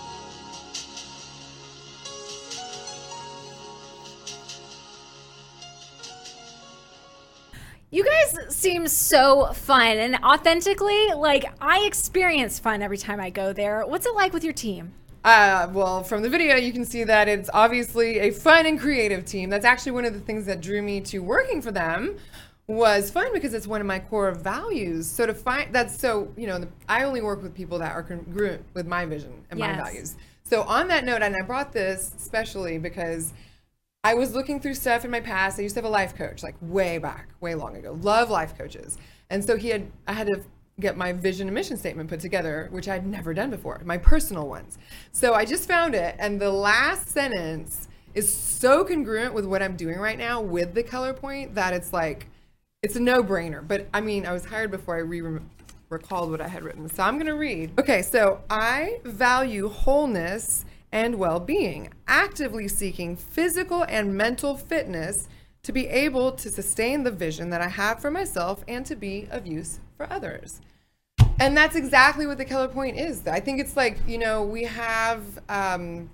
You 7.91 8.05
guys 8.05 8.55
seem 8.55 8.89
so 8.89 9.53
fun 9.53 9.97
and 9.97 10.17
authentically, 10.23 11.15
like 11.15 11.47
I 11.61 11.85
experience 11.87 12.59
fun 12.59 12.83
every 12.83 12.99
time 12.99 13.21
I 13.21 13.31
go 13.31 13.53
there. 13.53 13.87
What's 13.87 14.07
it 14.07 14.15
like 14.15 14.33
with 14.33 14.45
your 14.45 14.53
team? 14.53 14.93
Uh, 15.27 15.69
well, 15.73 16.05
from 16.05 16.23
the 16.23 16.31
video, 16.31 16.55
you 16.55 16.73
can 16.73 16.85
see 16.85 17.03
that 17.03 17.27
it's 17.27 17.51
obviously 17.53 18.21
a 18.21 18.31
fun 18.31 18.65
and 18.65 18.79
creative 18.79 19.25
team. 19.25 19.51
That's 19.51 19.65
actually 19.65 19.91
one 19.91 20.05
of 20.05 20.15
the 20.15 20.21
things 20.21 20.47
that 20.47 20.61
drew 20.61 20.81
me 20.81 21.01
to 21.01 21.19
working 21.19 21.61
for 21.61 21.73
them 21.73 22.17
was 22.69 23.11
fun 23.11 23.33
because 23.33 23.53
it's 23.53 23.67
one 23.67 23.81
of 23.81 23.89
my 23.89 23.99
core 23.99 24.31
values. 24.31 25.05
So 25.05 25.27
to 25.27 25.35
find 25.35 25.75
that's 25.75 25.99
so 25.99 26.33
you 26.37 26.47
know 26.47 26.61
the, 26.61 26.69
I 26.89 27.03
only 27.03 27.23
work 27.23 27.43
with 27.43 27.55
people 27.55 27.77
that 27.81 27.91
are 27.91 28.05
congruent 28.05 28.65
with 28.73 28.87
my 28.87 29.05
vision 29.05 29.33
and 29.51 29.59
my 29.59 29.75
values. 29.75 30.15
So 30.45 30.63
on 30.63 30.87
that 30.89 31.05
note, 31.05 31.23
and 31.23 31.35
I 31.35 31.45
brought 31.45 31.73
this 31.73 32.13
especially 32.17 32.79
because 32.79 33.33
I 34.05 34.15
was 34.15 34.33
looking 34.33 34.61
through 34.61 34.75
stuff 34.75 35.05
in 35.05 35.11
my 35.11 35.21
past. 35.21 35.59
I 35.59 35.63
used 35.63 35.75
to 35.75 35.81
have 35.81 35.87
a 35.87 35.93
life 35.93 36.15
coach, 36.15 36.45
like 36.45 36.55
way 36.61 36.99
back, 36.99 37.31
way 37.41 37.57
long 37.57 37.75
ago. 37.75 37.99
Love 38.01 38.31
life 38.31 38.57
coaches, 38.57 38.97
and 39.29 39.45
so 39.45 39.57
he 39.57 39.71
had 39.71 39.91
I 40.07 40.13
had 40.13 40.29
to 40.29 40.45
get 40.79 40.97
my 40.97 41.13
vision 41.13 41.49
and 41.49 41.55
mission 41.55 41.77
statement 41.77 42.09
put 42.09 42.21
together, 42.21 42.69
which 42.71 42.89
I'd 42.89 43.07
never 43.07 43.33
done 43.33 43.51
before, 43.51 43.81
my 43.85 43.97
personal 43.97 44.49
ones. 44.49 44.79
So 45.13 45.35
I 45.35 45.45
just 45.45 45.67
found 45.67 45.95
it, 45.95 46.17
and 46.19 46.41
the 46.41 46.51
last 46.51 47.09
sentence 47.09 47.89
is 48.15 48.33
so 48.33 48.85
congruent 48.85 49.35
with 49.35 49.47
what 49.47 49.63
I'm 49.63 49.77
doing 49.77 49.99
right 49.99 50.19
now 50.19 50.41
with 50.41 50.75
the 50.75 50.83
Keller 50.83 51.13
Pointe 51.13 51.55
that 51.55 51.73
it's 51.73 51.93
like, 51.93 52.29
it's 52.83 52.97
a 52.97 53.01
no 53.01 53.23
brainer. 53.23 53.67
But 53.67 53.89
I 53.93 54.01
mean, 54.01 54.27
I 54.27 54.33
was 54.33 54.45
hired 54.45 54.71
before 54.71 54.97
I 54.97 55.01
re 55.01 55.41
recalled 55.89 56.31
what 56.31 56.41
I 56.41 56.49
had 56.49 56.65
written. 56.65 56.89
So 56.89 57.03
I'm 57.05 57.15
going 57.15 57.27
to 57.27 57.37
read. 57.37 57.79
Okay, 57.79 58.03
so 58.03 58.43
I 58.51 58.99
value 59.05 59.69
wholeness 59.69 60.65
and 60.91 61.17
well 61.17 61.39
being, 61.39 61.93
actively 62.09 62.69
seeking 62.69 63.17
physical 63.17 63.85
and 63.85 64.17
mental 64.17 64.57
fitness 64.57 65.29
to 65.63 65.73
be 65.73 65.87
able 65.89 66.33
to 66.33 66.51
sustain 66.51 67.05
the 67.05 67.11
vision 67.11 67.51
that 67.51 67.61
I 67.61 67.69
have 67.69 68.01
for 68.01 68.11
myself 68.11 68.65
and 68.67 68.85
to 68.87 68.97
be 68.97 69.29
of 69.31 69.47
use 69.47 69.81
for 69.97 70.11
others. 70.13 70.61
And 71.39 71.57
that's 71.57 71.77
exactly 71.77 72.27
what 72.27 72.39
the 72.39 72.45
Keller 72.45 72.69
Pointe 72.69 72.99
is. 72.99 73.27
I 73.27 73.41
think 73.41 73.61
it's 73.61 73.77
like, 73.77 73.99
you 74.07 74.19
know, 74.19 74.43
we 74.43 74.65
have, 74.65 75.23
um, 75.49 76.09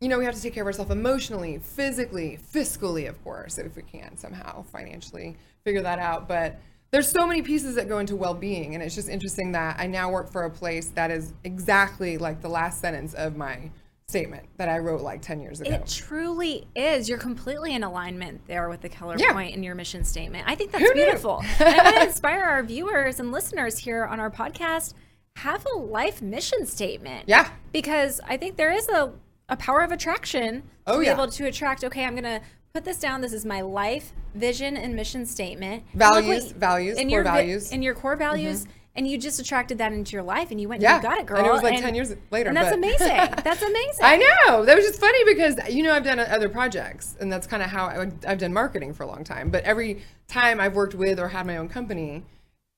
you 0.00 0.08
know, 0.08 0.18
we 0.18 0.24
have 0.24 0.34
to 0.34 0.40
take 0.40 0.54
care 0.54 0.62
of 0.62 0.66
ourselves 0.66 0.90
emotionally, 0.90 1.58
physically, 1.58 2.38
fiscally, 2.52 3.08
of 3.08 3.22
course, 3.22 3.58
if 3.58 3.76
we 3.76 3.82
can 3.82 4.16
somehow 4.16 4.62
financially 4.62 5.36
figure 5.64 5.82
that 5.82 5.98
out. 5.98 6.26
But 6.26 6.58
there's 6.90 7.08
so 7.08 7.26
many 7.26 7.42
pieces 7.42 7.74
that 7.74 7.88
go 7.88 7.98
into 7.98 8.16
well-being, 8.16 8.74
and 8.74 8.82
it's 8.82 8.94
just 8.94 9.08
interesting 9.08 9.52
that 9.52 9.78
I 9.78 9.86
now 9.86 10.10
work 10.10 10.30
for 10.30 10.44
a 10.44 10.50
place 10.50 10.88
that 10.90 11.10
is 11.10 11.32
exactly 11.44 12.18
like 12.18 12.40
the 12.40 12.48
last 12.48 12.80
sentence 12.80 13.14
of 13.14 13.36
my 13.36 13.70
statement 14.08 14.46
that 14.58 14.68
I 14.68 14.78
wrote 14.78 15.00
like 15.00 15.22
10 15.22 15.40
years 15.40 15.60
ago. 15.60 15.70
It 15.70 15.86
truly 15.86 16.66
is. 16.74 17.08
You're 17.08 17.18
completely 17.18 17.74
in 17.74 17.82
alignment 17.82 18.46
there 18.46 18.68
with 18.68 18.80
the 18.82 18.88
Keller 18.88 19.16
Yeah. 19.18 19.32
point 19.32 19.54
in 19.54 19.62
your 19.62 19.74
mission 19.74 20.04
statement. 20.04 20.44
I 20.46 20.54
think 20.54 20.72
that's 20.72 20.84
Who 20.84 20.92
beautiful. 20.92 21.42
and 21.58 21.68
I 21.80 21.82
want 21.84 21.96
to 21.96 22.02
inspire 22.08 22.42
our 22.44 22.62
viewers 22.62 23.20
and 23.20 23.32
listeners 23.32 23.78
here 23.78 24.04
on 24.04 24.20
our 24.20 24.30
podcast 24.30 24.94
have 25.36 25.64
a 25.74 25.78
life 25.78 26.20
mission 26.20 26.66
statement. 26.66 27.24
Yeah. 27.26 27.48
Because 27.72 28.20
I 28.28 28.36
think 28.36 28.56
there 28.56 28.70
is 28.72 28.86
a, 28.88 29.12
a 29.48 29.56
power 29.56 29.80
of 29.80 29.92
attraction 29.92 30.60
to 30.60 30.92
Oh, 30.94 30.98
be 31.00 31.06
yeah. 31.06 31.12
able 31.14 31.28
to 31.28 31.46
attract, 31.46 31.84
okay, 31.84 32.04
I'm 32.04 32.12
going 32.14 32.24
to 32.24 32.40
put 32.74 32.84
this 32.84 32.98
down. 32.98 33.20
This 33.22 33.32
is 33.32 33.46
my 33.46 33.60
life 33.62 34.12
vision 34.34 34.76
and 34.76 34.94
mission 34.94 35.24
statement. 35.24 35.84
And 35.92 35.98
Values, 35.98 36.52
values, 36.52 36.98
and 36.98 37.08
core 37.08 37.16
your 37.18 37.24
values. 37.24 37.64
Mm-hmm. 37.66 37.74
And 37.74 37.84
your 37.84 37.94
core 37.94 38.16
values. 38.16 38.66
And 38.94 39.08
you 39.08 39.16
just 39.16 39.40
attracted 39.40 39.78
that 39.78 39.92
into 39.94 40.12
your 40.12 40.22
life 40.22 40.50
and 40.50 40.60
you 40.60 40.68
went 40.68 40.82
Yeah. 40.82 40.96
and 40.96 41.02
you 41.02 41.08
got 41.08 41.18
it, 41.18 41.24
girl. 41.26 41.38
And 41.38 41.46
it 41.46 41.52
was 41.52 41.62
like 41.62 41.80
10 41.80 41.94
years 41.94 42.14
later, 42.30 42.48
And 42.48 42.56
that's 42.56 42.68
but- 42.68 42.78
amazing. 42.78 43.08
That's 43.44 43.62
amazing. 43.62 44.02
I 44.04 44.16
know. 44.46 44.64
That 44.66 44.76
was 44.76 44.84
just 44.86 45.00
funny 45.00 45.24
because 45.24 45.56
you 45.70 45.82
know 45.82 45.92
I've 45.94 46.04
done 46.04 46.18
other 46.20 46.48
projects, 46.50 47.16
and 47.20 47.32
that's 47.32 47.46
kind 47.46 47.62
of 47.62 47.70
how 47.70 47.86
I, 47.86 48.10
I've 48.26 48.38
done 48.38 48.52
marketing 48.52 48.92
for 48.92 49.04
a 49.04 49.06
long 49.06 49.24
time. 49.24 49.50
But 49.50 49.64
every 49.64 50.02
time 50.28 50.60
I've 50.60 50.74
worked 50.74 50.94
with 50.94 51.18
or 51.18 51.28
had 51.28 51.46
my 51.46 51.56
own 51.56 51.68
company, 51.70 52.24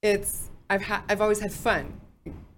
it's 0.03 0.51
I've 0.71 0.83
had 0.83 1.03
I've 1.09 1.21
always 1.21 1.41
had 1.41 1.53
fun. 1.53 2.01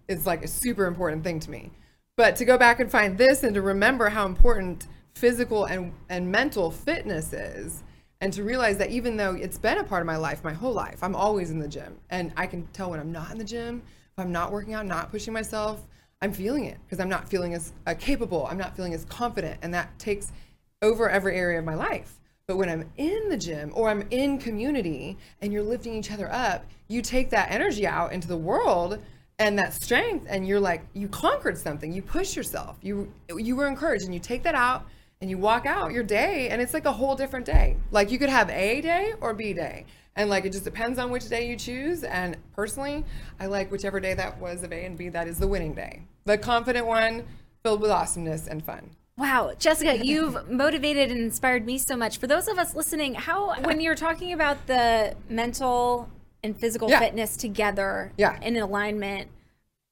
It's 0.08 0.26
like 0.26 0.44
a 0.44 0.48
super 0.48 0.84
important 0.86 1.24
thing 1.24 1.40
to 1.40 1.50
me. 1.50 1.72
But 2.16 2.36
to 2.36 2.44
go 2.44 2.56
back 2.58 2.78
and 2.80 2.90
find 2.90 3.18
this 3.18 3.42
and 3.42 3.54
to 3.54 3.62
remember 3.62 4.08
how 4.10 4.26
important 4.26 4.86
physical 5.14 5.64
and 5.64 5.92
and 6.10 6.30
mental 6.30 6.70
fitness 6.70 7.32
is, 7.32 7.82
and 8.20 8.32
to 8.32 8.42
realize 8.42 8.78
that 8.78 8.90
even 8.90 9.16
though 9.16 9.34
it's 9.34 9.58
been 9.58 9.78
a 9.78 9.84
part 9.84 10.00
of 10.00 10.06
my 10.06 10.16
life 10.16 10.42
my 10.42 10.52
whole 10.52 10.72
life, 10.72 11.02
I'm 11.02 11.14
always 11.14 11.50
in 11.50 11.58
the 11.58 11.68
gym, 11.68 11.98
and 12.10 12.32
I 12.36 12.46
can 12.46 12.66
tell 12.68 12.90
when 12.90 13.00
I'm 13.00 13.12
not 13.12 13.30
in 13.30 13.38
the 13.38 13.44
gym, 13.44 13.82
if 14.16 14.24
I'm 14.24 14.32
not 14.32 14.52
working 14.52 14.74
out, 14.74 14.86
not 14.86 15.10
pushing 15.10 15.32
myself. 15.32 15.86
I'm 16.22 16.32
feeling 16.32 16.64
it 16.64 16.78
because 16.84 16.98
I'm 16.98 17.10
not 17.10 17.28
feeling 17.28 17.52
as 17.52 17.74
uh, 17.86 17.94
capable. 17.98 18.46
I'm 18.46 18.56
not 18.56 18.74
feeling 18.74 18.94
as 18.94 19.04
confident, 19.04 19.58
and 19.62 19.74
that 19.74 19.98
takes 19.98 20.32
over 20.80 21.10
every 21.10 21.36
area 21.36 21.58
of 21.58 21.64
my 21.64 21.74
life. 21.74 22.18
But 22.48 22.56
when 22.56 22.68
I'm 22.68 22.88
in 22.96 23.28
the 23.28 23.36
gym 23.36 23.72
or 23.74 23.90
I'm 23.90 24.06
in 24.10 24.38
community 24.38 25.18
and 25.42 25.52
you're 25.52 25.62
lifting 25.62 25.94
each 25.94 26.12
other 26.12 26.32
up, 26.32 26.64
you 26.88 27.02
take 27.02 27.30
that 27.30 27.50
energy 27.50 27.86
out 27.86 28.12
into 28.12 28.28
the 28.28 28.36
world 28.36 29.02
and 29.38 29.58
that 29.58 29.74
strength, 29.74 30.26
and 30.30 30.46
you're 30.46 30.60
like 30.60 30.86
you 30.94 31.08
conquered 31.08 31.58
something. 31.58 31.92
You 31.92 32.00
push 32.00 32.34
yourself. 32.34 32.78
You 32.80 33.12
you 33.36 33.54
were 33.54 33.66
encouraged, 33.66 34.04
and 34.06 34.14
you 34.14 34.20
take 34.20 34.42
that 34.44 34.54
out 34.54 34.86
and 35.20 35.30
you 35.30 35.38
walk 35.38 35.66
out 35.66 35.92
your 35.92 36.02
day, 36.02 36.48
and 36.50 36.60
it's 36.60 36.74
like 36.74 36.84
a 36.84 36.92
whole 36.92 37.14
different 37.14 37.46
day. 37.46 37.76
Like 37.90 38.10
you 38.10 38.18
could 38.18 38.28
have 38.28 38.50
A 38.50 38.80
day 38.80 39.14
or 39.20 39.32
B 39.34 39.52
day. 39.52 39.86
And 40.14 40.30
like 40.30 40.44
it 40.46 40.52
just 40.52 40.64
depends 40.64 40.98
on 40.98 41.10
which 41.10 41.28
day 41.28 41.46
you 41.46 41.56
choose. 41.56 42.02
And 42.04 42.36
personally, 42.54 43.04
I 43.38 43.46
like 43.46 43.70
whichever 43.70 44.00
day 44.00 44.14
that 44.14 44.38
was 44.40 44.62
of 44.62 44.72
A 44.72 44.84
and 44.84 44.96
B. 44.96 45.08
That 45.10 45.28
is 45.28 45.38
the 45.38 45.46
winning 45.46 45.74
day, 45.74 46.02
the 46.24 46.38
confident 46.38 46.86
one, 46.86 47.24
filled 47.62 47.80
with 47.80 47.90
awesomeness 47.90 48.46
and 48.46 48.64
fun. 48.64 48.90
Wow, 49.18 49.52
Jessica, 49.58 50.04
you've 50.04 50.50
motivated 50.50 51.10
and 51.10 51.20
inspired 51.20 51.64
me 51.64 51.78
so 51.78 51.96
much. 51.96 52.18
For 52.18 52.26
those 52.26 52.48
of 52.48 52.58
us 52.58 52.74
listening, 52.74 53.14
how 53.14 53.58
when 53.62 53.80
you're 53.80 53.94
talking 53.94 54.32
about 54.34 54.66
the 54.66 55.14
mental 55.30 56.10
and 56.42 56.58
physical 56.58 56.90
Yeah. 56.90 56.98
fitness 57.00 57.36
together 57.36 58.12
Yeah. 58.18 58.38
in 58.42 58.56
alignment, 58.58 59.28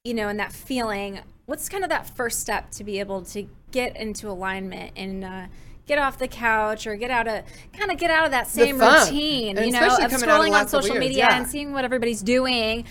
you 0.04 0.12
know, 0.12 0.28
and 0.28 0.38
that 0.38 0.52
feeling, 0.52 1.21
what's 1.47 1.71
kind 1.71 1.83
of 1.85 1.90
that 1.90 2.07
first 2.07 2.40
step 2.40 2.71
to 2.73 2.85
be 2.85 3.00
able 3.00 3.23
to 3.23 3.49
get 3.75 3.97
into 3.97 4.31
alignment 4.31 4.93
and 4.97 5.25
uh, 5.25 5.47
get 5.87 5.99
off 5.99 6.16
the 6.16 6.28
couch 6.28 6.87
or 6.87 6.95
get 6.97 7.11
out 7.11 7.26
of 7.26 7.43
kind 7.76 7.90
of 7.90 7.99
get 7.99 8.11
out 8.11 8.25
of 8.25 8.31
that 8.31 8.47
same 8.47 8.78
routine, 8.78 9.59
And 9.59 9.66
you 9.66 9.73
know, 9.73 9.97
of 9.97 10.11
scrolling 10.12 10.52
on 10.52 10.69
social 10.69 10.95
years, 10.95 11.00
media 11.00 11.19
yeah. 11.19 11.37
and 11.37 11.47
seeing 11.47 11.73
what 11.73 11.85
everybody's 11.85 12.23
doing. 12.23 12.85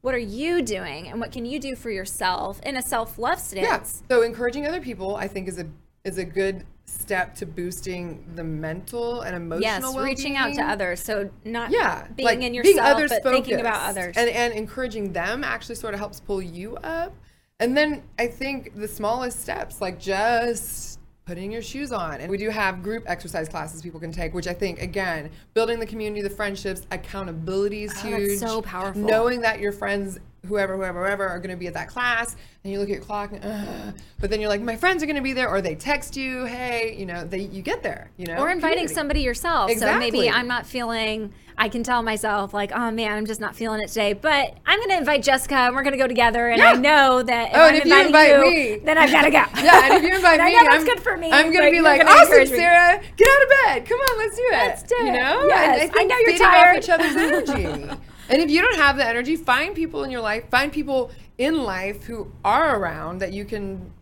What 0.00 0.14
are 0.14 0.18
you 0.18 0.62
doing 0.62 1.08
and 1.08 1.20
what 1.20 1.30
can 1.30 1.44
you 1.44 1.60
do 1.60 1.76
for 1.76 1.90
yourself 1.90 2.58
in 2.62 2.74
a 2.74 2.82
self-love 2.82 3.38
stance? 3.38 4.02
Yeah. 4.08 4.16
So 4.16 4.22
encouraging 4.22 4.66
other 4.66 4.80
people, 4.80 5.14
I 5.14 5.28
think, 5.28 5.46
is 5.46 5.58
a 5.58 5.66
is 6.04 6.16
a 6.16 6.24
good 6.24 6.64
step 6.86 7.34
to 7.36 7.46
boosting 7.46 8.24
the 8.34 8.42
mental 8.42 9.20
and 9.20 9.36
emotional. 9.36 9.92
Yes, 9.92 10.02
reaching 10.02 10.36
out 10.36 10.54
to 10.54 10.62
others. 10.62 11.00
So 11.00 11.30
not 11.44 11.70
Yeah, 11.70 12.06
being 12.16 12.26
like 12.26 12.40
in 12.40 12.54
yourself, 12.54 12.80
others 12.80 13.10
but 13.10 13.22
thinking 13.22 13.60
about 13.60 13.88
others. 13.90 14.16
and 14.16 14.30
and 14.30 14.54
encouraging 14.54 15.12
them 15.12 15.44
actually 15.44 15.74
sort 15.76 15.92
of 15.92 16.00
helps 16.00 16.18
pull 16.18 16.40
you 16.40 16.76
up. 16.78 17.12
And 17.60 17.76
then 17.76 18.02
I 18.18 18.26
think 18.26 18.74
the 18.74 18.88
smallest 18.88 19.40
steps, 19.40 19.80
like 19.80 20.00
just 20.00 20.98
putting 21.26 21.52
your 21.52 21.62
shoes 21.62 21.92
on, 21.92 22.20
and 22.20 22.28
we 22.30 22.38
do 22.38 22.48
have 22.50 22.82
group 22.82 23.04
exercise 23.06 23.48
classes 23.48 23.82
people 23.82 24.00
can 24.00 24.10
take, 24.10 24.34
which 24.34 24.48
I 24.48 24.52
think 24.54 24.80
again, 24.82 25.30
building 25.54 25.78
the 25.78 25.86
community, 25.86 26.22
the 26.22 26.30
friendships, 26.30 26.86
accountability 26.90 27.84
is 27.84 27.92
Oh, 28.04 28.10
that's 28.10 28.22
huge. 28.24 28.38
so 28.40 28.62
powerful. 28.62 29.02
Knowing 29.02 29.42
that 29.42 29.60
your 29.60 29.72
friends 29.72 30.18
whoever, 30.46 30.76
whoever, 30.76 31.00
whoever 31.04 31.28
are 31.28 31.38
going 31.38 31.50
to 31.50 31.56
be 31.56 31.66
at 31.66 31.74
that 31.74 31.88
class, 31.88 32.36
and 32.64 32.72
you 32.72 32.78
look 32.78 32.88
at 32.88 32.94
your 32.94 33.02
clock, 33.02 33.30
and, 33.32 33.94
but 34.20 34.30
then 34.30 34.40
you're 34.40 34.48
like, 34.50 34.60
my 34.62 34.76
friends 34.76 35.02
are 35.02 35.06
going 35.06 35.16
to 35.16 35.22
be 35.22 35.32
there, 35.32 35.48
or 35.48 35.60
they 35.60 35.74
text 35.74 36.16
you, 36.16 36.44
hey, 36.44 36.94
you 36.98 37.06
know, 37.06 37.24
they 37.24 37.40
you 37.40 37.62
get 37.62 37.82
there, 37.82 38.10
you 38.16 38.26
know, 38.26 38.36
or 38.36 38.50
inviting 38.50 38.76
Community. 38.78 38.94
somebody 38.94 39.20
yourself. 39.22 39.70
So 39.72 39.98
maybe 39.98 40.28
I'm 40.30 40.46
not 40.46 40.66
feeling, 40.66 41.32
I 41.58 41.68
can 41.68 41.82
tell 41.82 42.02
myself, 42.02 42.54
like, 42.54 42.72
oh 42.72 42.90
man, 42.90 43.12
I'm 43.12 43.26
just 43.26 43.40
not 43.40 43.54
feeling 43.54 43.80
it 43.82 43.88
today. 43.88 44.14
But 44.14 44.56
I'm 44.64 44.78
going 44.78 44.90
to 44.90 44.96
invite 44.98 45.22
Jessica 45.22 45.54
and 45.54 45.74
we're 45.76 45.82
going 45.82 45.92
to 45.92 45.98
go 45.98 46.06
together. 46.06 46.48
And 46.48 46.62
I 46.62 46.72
know 46.74 47.22
that 47.22 47.50
if 47.50 47.56
Oh, 47.56 47.66
and 47.66 47.76
I'm 47.76 47.82
if 47.82 47.84
you 47.86 48.06
invite 48.06 48.30
you, 48.30 48.40
me- 48.42 48.76
then 48.84 48.96
I've 48.98 49.10
got 49.10 49.22
to 49.22 49.30
go. 49.30 49.44
Yeah, 49.62 49.84
and 49.84 49.94
if 49.94 50.02
you 50.08 50.14
invite 50.16 50.38
me, 50.40 50.46
I 50.46 50.50
know 50.52 50.64
that's 50.70 50.80
I'm 50.80 50.84
good 50.86 51.00
for 51.00 51.16
me. 51.18 51.30
I'm 51.30 51.52
gonna 51.52 51.70
be 51.70 51.80
like, 51.82 52.02
awesome, 52.02 52.22
encourage 52.22 52.50
me." 52.50 52.56
Sarah, 52.56 53.02
get 53.16 53.28
out 53.28 53.42
of 53.42 53.48
bed. 53.66 53.86
Come 53.88 53.98
on, 53.98 54.18
let's 54.18 54.36
do 54.36 54.42
it. 54.42 54.52
Let's 54.52 54.82
do 54.84 54.94
it. 55.00 55.04
You 55.06 55.12
know, 55.12 55.46
Yes, 55.48 55.82
And 55.82 55.90
I 55.90 55.94
think 55.94 56.10
know 56.10 56.16
you're 56.18 56.30
feeding 56.32 56.46
off 56.46 56.76
each 56.76 56.88
other's 56.88 57.16
energy. 57.16 57.94
and 58.30 58.40
if 58.40 58.50
you 58.50 58.62
don't 58.62 58.76
have 58.76 58.96
the 58.96 59.06
energy, 59.06 59.36
find 59.36 59.74
people 59.74 60.04
in 60.04 60.10
your 60.10 60.20
life, 60.20 60.48
find 60.50 60.72
people 60.72 61.10
in 61.36 61.62
life 61.64 62.04
who 62.04 62.30
are 62.44 62.78
around 62.78 63.18
that 63.18 63.32
you 63.32 63.44
can. 63.44 63.92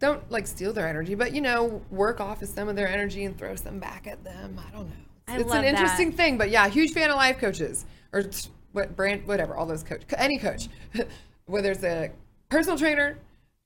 Don't 0.00 0.28
like 0.32 0.48
steal 0.48 0.72
their 0.72 0.88
energy, 0.88 1.14
but 1.14 1.32
you 1.32 1.40
know, 1.40 1.80
work 1.88 2.20
off 2.20 2.42
of 2.42 2.48
some 2.48 2.68
of 2.68 2.74
their 2.74 2.88
energy 2.88 3.24
and 3.24 3.38
throw 3.38 3.54
some 3.54 3.78
back 3.78 4.08
at 4.08 4.24
them. 4.24 4.58
I 4.58 4.70
don't 4.72 4.88
know. 4.88 4.96
I 5.28 5.36
it's 5.36 5.44
an 5.44 5.62
that. 5.62 5.64
interesting 5.64 6.10
thing, 6.10 6.36
but 6.36 6.50
yeah, 6.50 6.68
huge 6.68 6.90
fan 6.92 7.08
of 7.08 7.16
life 7.16 7.38
coaches 7.38 7.86
or 8.12 8.24
what 8.72 8.96
brand, 8.96 9.26
whatever, 9.28 9.56
all 9.56 9.64
those 9.64 9.84
coach, 9.84 10.02
any 10.16 10.38
coach, 10.38 10.68
whether 11.46 11.70
it's 11.70 11.84
a 11.84 12.10
personal 12.48 12.76
trainer, 12.76 13.18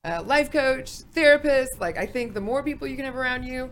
a 0.05 0.23
life 0.23 0.53
coach, 0.53 0.91
therapist. 1.12 1.81
Like 1.81 1.97
I 1.97 2.05
think 2.05 2.35
the 2.35 2.41
more 2.41 2.62
people 2.62 2.87
you 2.87 2.97
can 2.97 3.07
have 3.07 3.17
around 3.17 3.45
you, 3.45 3.71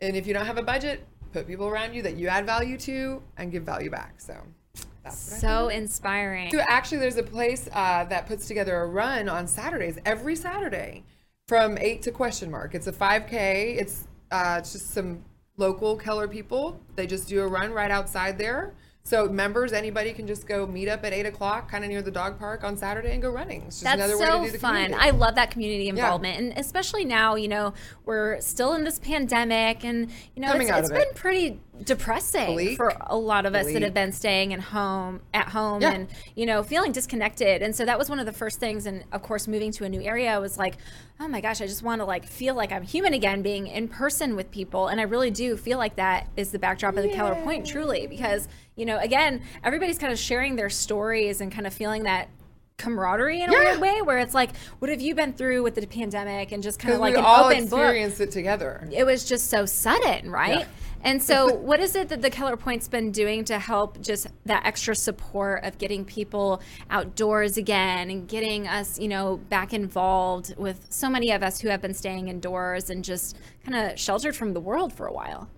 and 0.00 0.16
if 0.16 0.26
you 0.26 0.34
don't 0.34 0.46
have 0.46 0.58
a 0.58 0.62
budget, 0.62 1.06
put 1.32 1.46
people 1.46 1.68
around 1.68 1.94
you 1.94 2.02
that 2.02 2.16
you 2.16 2.28
add 2.28 2.44
value 2.44 2.76
to 2.78 3.22
and 3.36 3.52
give 3.52 3.62
value 3.62 3.90
back. 3.90 4.20
So 4.20 4.34
that's 4.34 4.38
what 4.38 4.42
I 4.42 4.63
So 5.10 5.68
inspiring. 5.68 6.50
so 6.50 6.60
actually, 6.66 6.98
there's 6.98 7.16
a 7.16 7.22
place 7.22 7.68
uh, 7.72 8.04
that 8.04 8.26
puts 8.26 8.48
together 8.48 8.76
a 8.80 8.86
run 8.86 9.28
on 9.28 9.46
Saturdays 9.46 9.98
every 10.04 10.34
Saturday 10.34 11.04
from 11.46 11.76
eight 11.78 12.02
to 12.02 12.10
question 12.10 12.50
mark. 12.50 12.74
It's 12.74 12.86
a 12.86 12.92
5K. 12.92 13.78
It's 13.78 14.08
uh, 14.30 14.56
it's 14.58 14.72
just 14.72 14.90
some 14.90 15.22
local 15.56 15.96
Keller 15.96 16.26
people. 16.26 16.80
They 16.96 17.06
just 17.06 17.28
do 17.28 17.42
a 17.42 17.46
run 17.46 17.72
right 17.72 17.90
outside 17.90 18.38
there. 18.38 18.74
So 19.06 19.28
members, 19.28 19.74
anybody 19.74 20.14
can 20.14 20.26
just 20.26 20.46
go 20.46 20.66
meet 20.66 20.88
up 20.88 21.04
at 21.04 21.12
eight 21.12 21.26
o'clock, 21.26 21.70
kind 21.70 21.84
of 21.84 21.90
near 21.90 22.00
the 22.00 22.10
dog 22.10 22.38
park 22.38 22.64
on 22.64 22.74
Saturday, 22.74 23.12
and 23.12 23.20
go 23.20 23.28
running. 23.28 23.60
It's 23.66 23.80
just 23.80 23.84
That's 23.84 23.96
another 23.96 24.18
way 24.18 24.24
to 24.24 24.32
so 24.32 24.44
do 24.46 24.50
the 24.52 24.58
fun. 24.58 24.74
community. 24.76 25.08
I 25.08 25.10
love 25.10 25.34
that 25.34 25.50
community 25.50 25.90
involvement, 25.90 26.38
and 26.38 26.58
especially 26.58 27.04
now, 27.04 27.34
you 27.34 27.48
know, 27.48 27.74
we're 28.06 28.40
still 28.40 28.72
in 28.72 28.82
this 28.82 28.98
pandemic, 28.98 29.84
and 29.84 30.10
you 30.34 30.40
know, 30.40 30.50
Coming 30.52 30.68
it's, 30.68 30.78
it's 30.78 30.88
been 30.88 31.02
it. 31.02 31.14
pretty 31.14 31.60
depressing 31.82 32.52
Bleak. 32.54 32.76
for 32.76 32.92
a 33.06 33.16
lot 33.16 33.46
of 33.46 33.54
us 33.54 33.72
that 33.72 33.82
have 33.82 33.94
been 33.94 34.12
staying 34.12 34.52
at 34.52 34.60
home, 34.60 35.20
at 35.32 35.48
home, 35.48 35.82
Yeah. 35.82 35.92
and 35.92 36.08
you 36.34 36.46
know, 36.46 36.62
feeling 36.62 36.92
disconnected. 36.92 37.62
And 37.62 37.74
so 37.74 37.84
that 37.84 37.98
was 37.98 38.08
one 38.08 38.18
of 38.20 38.26
the 38.26 38.32
first 38.32 38.60
things. 38.60 38.86
And 38.86 39.04
of 39.12 39.22
course, 39.22 39.48
moving 39.48 39.72
to 39.72 39.84
a 39.84 39.88
new 39.88 40.00
area 40.00 40.38
was 40.40 40.56
like, 40.58 40.76
oh 41.20 41.28
my 41.28 41.40
gosh, 41.40 41.60
I 41.60 41.66
just 41.66 41.82
want 41.82 42.00
to 42.00 42.04
like 42.04 42.24
feel 42.26 42.54
like 42.54 42.70
I'm 42.72 42.82
human 42.82 43.12
again, 43.14 43.42
being 43.42 43.66
in 43.66 43.88
person 43.88 44.36
with 44.36 44.50
people. 44.50 44.88
And 44.88 45.00
I 45.00 45.04
really 45.04 45.30
do 45.30 45.56
feel 45.56 45.78
like 45.78 45.96
that 45.96 46.28
is 46.36 46.52
the 46.52 46.58
backdrop 46.58 46.96
of 46.96 47.02
the 47.02 47.10
Keller 47.10 47.34
Pointe, 47.42 47.66
truly, 47.66 48.06
because 48.06 48.48
you 48.76 48.86
know, 48.86 48.98
again, 48.98 49.42
everybody's 49.62 49.98
kind 49.98 50.12
of 50.12 50.18
sharing 50.18 50.56
their 50.56 50.70
stories 50.70 51.40
and 51.40 51.52
kind 51.52 51.66
of 51.66 51.72
feeling 51.72 52.04
that 52.04 52.28
camaraderie 52.76 53.40
in 53.40 53.48
a 53.48 53.52
Yeah. 53.52 53.58
weird 53.60 53.80
way 53.80 54.02
where 54.02 54.18
it's 54.18 54.34
like 54.34 54.50
what 54.80 54.90
have 54.90 55.00
you 55.00 55.14
been 55.14 55.32
through 55.32 55.62
with 55.62 55.76
the 55.76 55.86
pandemic 55.86 56.50
and 56.50 56.60
just 56.60 56.80
kind 56.80 56.92
of 56.92 56.98
like 56.98 57.14
we 57.14 57.20
an 57.20 57.24
all 57.24 57.44
open 57.44 57.66
book 57.68 57.78
experienced 57.78 58.20
it 58.20 58.32
together. 58.32 58.88
it 58.92 59.04
was 59.04 59.24
just 59.24 59.48
so 59.48 59.64
sudden, 59.64 60.28
right? 60.28 60.58
Yeah. 60.60 60.66
And 61.04 61.22
so, 61.22 61.54
what 61.70 61.78
is 61.80 61.94
it 61.94 62.08
that 62.08 62.22
the 62.22 62.30
Keller 62.30 62.56
Pointe's 62.56 62.88
been 62.88 63.12
doing 63.12 63.44
to 63.44 63.58
help 63.58 64.00
just 64.00 64.26
that 64.46 64.66
extra 64.66 64.96
support 64.96 65.62
of 65.64 65.78
getting 65.78 66.04
people 66.04 66.60
outdoors 66.90 67.56
again 67.56 68.10
and 68.10 68.26
getting 68.26 68.66
us, 68.66 68.98
you 68.98 69.08
know, 69.08 69.36
back 69.48 69.72
involved 69.72 70.56
with 70.56 70.86
so 70.90 71.08
many 71.08 71.30
of 71.30 71.42
us 71.42 71.60
who 71.60 71.68
have 71.68 71.80
been 71.80 71.94
staying 71.94 72.28
indoors 72.28 72.90
and 72.90 73.04
just 73.04 73.36
kind 73.64 73.92
of 73.92 73.98
sheltered 73.98 74.34
from 74.34 74.54
the 74.54 74.60
world 74.60 74.92
for 74.92 75.06
a 75.06 75.12
while? 75.12 75.48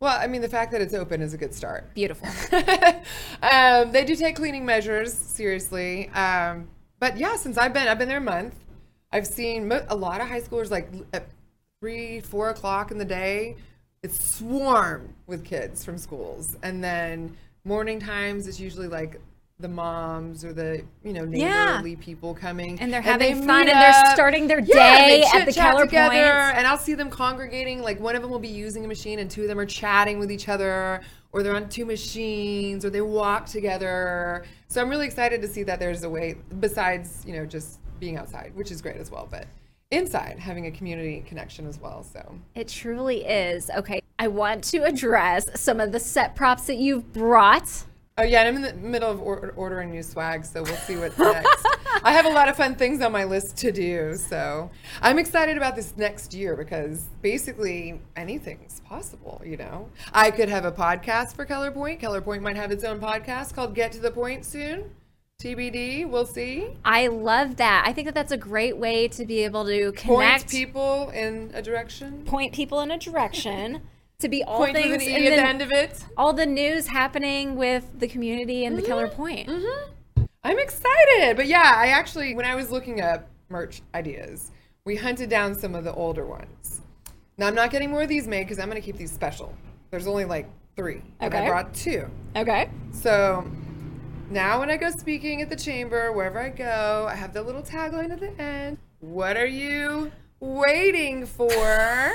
Well, 0.00 0.18
I 0.18 0.26
mean, 0.26 0.40
the 0.42 0.48
fact 0.48 0.72
that 0.72 0.80
it's 0.80 0.94
open 0.94 1.22
is 1.22 1.32
a 1.32 1.38
good 1.38 1.54
start. 1.54 1.94
Beautiful. 1.94 2.26
um, 3.42 3.92
they 3.92 4.04
do 4.04 4.16
take 4.16 4.34
cleaning 4.34 4.64
measures 4.64 5.12
seriously. 5.12 6.08
Um, 6.08 6.68
but 6.98 7.16
yeah, 7.16 7.36
since 7.36 7.56
I've 7.56 7.72
been, 7.72 7.86
I've 7.86 7.98
been 7.98 8.08
there 8.08 8.18
a 8.18 8.20
month. 8.20 8.54
I've 9.12 9.26
seen 9.26 9.68
mo- 9.68 9.86
a 9.88 9.94
lot 9.94 10.20
of 10.20 10.26
high 10.26 10.40
schoolers 10.40 10.70
like 10.70 10.88
at 11.12 11.28
three, 11.80 12.20
four 12.20 12.50
o'clock 12.50 12.90
in 12.90 12.98
the 12.98 13.04
day. 13.04 13.56
It's 14.04 14.34
swarmed 14.36 15.14
with 15.28 15.44
kids 15.44 15.84
from 15.84 15.96
schools, 15.96 16.56
and 16.64 16.82
then 16.82 17.36
morning 17.64 18.00
times 18.00 18.48
it's 18.48 18.58
usually 18.58 18.88
like 18.88 19.20
the 19.60 19.68
moms 19.68 20.44
or 20.44 20.52
the 20.52 20.82
you 21.04 21.12
know 21.12 21.22
Yeah. 21.22 21.76
neighborly 21.76 21.94
people 21.94 22.34
coming, 22.34 22.80
And 22.80 22.92
they're 22.92 23.00
they 23.00 23.08
having 23.30 23.46
fun 23.46 23.68
and 23.68 23.80
they're 23.80 24.12
starting 24.12 24.48
their 24.48 24.58
Yeah, 24.58 25.06
day 25.06 25.24
at 25.32 25.46
the 25.46 25.52
Keller 25.52 25.84
together, 25.84 26.08
Point. 26.08 26.56
and 26.58 26.66
I'll 26.66 26.78
see 26.78 26.94
them 26.94 27.10
congregating. 27.10 27.80
Like 27.80 28.00
one 28.00 28.16
of 28.16 28.22
them 28.22 28.32
will 28.32 28.40
be 28.40 28.48
using 28.48 28.84
a 28.84 28.88
machine, 28.88 29.20
and 29.20 29.30
two 29.30 29.42
of 29.42 29.48
them 29.48 29.60
are 29.60 29.66
chatting 29.66 30.18
with 30.18 30.32
each 30.32 30.48
other, 30.48 31.00
or 31.30 31.44
they're 31.44 31.54
on 31.54 31.68
two 31.68 31.84
machines, 31.84 32.84
or 32.84 32.90
they 32.90 33.02
walk 33.02 33.46
together. 33.46 34.42
So 34.66 34.80
I'm 34.82 34.88
really 34.88 35.06
excited 35.06 35.40
to 35.42 35.46
see 35.48 35.62
that 35.62 35.78
there's 35.78 36.02
a 36.02 36.10
way 36.10 36.34
besides 36.58 37.22
you 37.24 37.34
know 37.34 37.46
just 37.46 37.78
being 38.00 38.16
outside, 38.16 38.50
which 38.56 38.72
is 38.72 38.82
great 38.82 38.96
as 38.96 39.12
well, 39.12 39.28
but 39.30 39.46
inside 39.92 40.38
having 40.38 40.66
a 40.66 40.70
community 40.70 41.22
connection 41.26 41.66
as 41.66 41.78
well. 41.78 42.02
So 42.02 42.34
It 42.54 42.68
truly 42.68 43.24
is. 43.24 43.70
Okay, 43.70 44.02
I 44.18 44.28
want 44.28 44.64
to 44.64 44.78
address 44.84 45.46
some 45.60 45.78
of 45.80 45.92
the 45.92 46.00
set 46.00 46.34
props 46.34 46.66
that 46.66 46.76
you've 46.76 47.12
brought. 47.12 47.84
Oh 48.18 48.22
yeah, 48.22 48.40
and 48.42 48.48
I'm 48.48 48.56
in 48.56 48.62
the 48.62 48.88
middle 48.88 49.10
of 49.10 49.20
or- 49.22 49.52
ordering 49.56 49.90
new 49.90 50.02
swag, 50.02 50.44
so 50.44 50.62
we'll 50.62 50.76
see 50.76 50.96
what's 50.96 51.16
next. 51.18 51.66
I 52.04 52.12
have 52.12 52.26
a 52.26 52.30
lot 52.30 52.48
of 52.48 52.56
fun 52.56 52.74
things 52.74 53.00
on 53.00 53.10
my 53.10 53.24
list 53.24 53.56
to 53.58 53.72
do, 53.72 54.16
so 54.16 54.70
I'm 55.00 55.18
excited 55.18 55.56
about 55.56 55.76
this 55.76 55.96
next 55.96 56.34
year 56.34 56.54
because 56.54 57.08
basically 57.22 58.00
anything's 58.16 58.80
possible. 58.80 59.40
You 59.44 59.56
know, 59.56 59.88
I 60.12 60.30
could 60.30 60.50
have 60.50 60.66
a 60.66 60.72
podcast 60.72 61.34
for 61.34 61.46
Keller 61.46 61.70
Pointe. 61.70 62.00
Keller 62.00 62.20
Pointe 62.20 62.42
might 62.42 62.56
have 62.56 62.70
its 62.70 62.84
own 62.84 63.00
podcast 63.00 63.54
called 63.54 63.74
Get 63.74 63.92
to 63.92 63.98
the 64.00 64.10
Point 64.10 64.44
soon. 64.44 64.90
TBD, 65.42 66.08
we'll 66.08 66.24
see. 66.24 66.68
I 66.84 67.08
love 67.08 67.56
that. 67.56 67.82
I 67.84 67.92
think 67.92 68.06
that 68.06 68.14
that's 68.14 68.30
a 68.30 68.36
great 68.36 68.76
way 68.76 69.08
to 69.08 69.24
be 69.26 69.42
able 69.42 69.64
to 69.66 69.86
Point 69.92 69.96
connect 69.98 70.50
people 70.50 71.10
in 71.10 71.50
a 71.52 71.60
direction. 71.60 72.22
point 72.24 72.54
people 72.54 72.80
in 72.80 72.92
a 72.92 72.98
direction 72.98 73.82
to 74.20 74.28
be 74.28 74.44
all 74.44 74.58
Point 74.58 74.74
with 74.74 74.82
things 74.82 74.94
an 74.94 75.00
E 75.02 75.26
at 75.26 75.30
the 75.36 75.44
end 75.48 75.60
of 75.60 75.72
it. 75.72 76.04
all 76.16 76.32
the 76.32 76.46
news 76.46 76.86
happening 76.86 77.56
with 77.56 77.98
the 77.98 78.06
community 78.06 78.64
and 78.64 78.78
the 78.78 78.82
Keller 78.82 79.08
Mm-hmm. 79.08 79.16
Point. 79.16 80.28
I'm 80.44 80.58
excited. 80.60 81.36
But 81.36 81.48
yeah, 81.48 81.74
I 81.76 81.88
actually, 81.88 82.36
when 82.36 82.44
I 82.46 82.54
was 82.54 82.70
looking 82.70 83.00
up 83.00 83.28
merch 83.48 83.82
ideas, 83.96 84.52
we 84.84 84.94
hunted 84.94 85.28
down 85.28 85.56
some 85.56 85.74
of 85.74 85.82
the 85.82 85.92
older 85.92 86.24
ones. 86.24 86.82
Now, 87.36 87.48
I'm 87.48 87.54
not 87.56 87.70
getting 87.72 87.90
more 87.90 88.02
of 88.02 88.08
these 88.08 88.28
made 88.28 88.44
because 88.44 88.60
I'm 88.60 88.68
going 88.70 88.80
to 88.80 88.84
keep 88.84 88.96
these 88.96 89.10
special. 89.10 89.52
There's 89.90 90.06
only 90.06 90.24
like 90.24 90.48
three, 90.76 91.02
and 91.18 91.34
I 91.34 91.48
brought 91.48 91.74
two. 91.74 92.08
Okay. 92.36 92.70
So 92.92 93.44
now 94.32 94.60
when 94.60 94.70
I 94.70 94.76
go 94.76 94.90
speaking 94.90 95.42
at 95.42 95.50
the 95.50 95.56
chamber, 95.56 96.10
wherever 96.12 96.40
I 96.40 96.48
go, 96.48 97.06
I 97.08 97.14
have 97.14 97.34
the 97.34 97.42
little 97.42 97.62
tagline 97.62 98.10
at 98.10 98.20
the 98.20 98.30
end. 98.40 98.78
What 99.00 99.36
are 99.36 99.46
you 99.46 100.10
waiting 100.40 101.26
for? 101.26 101.48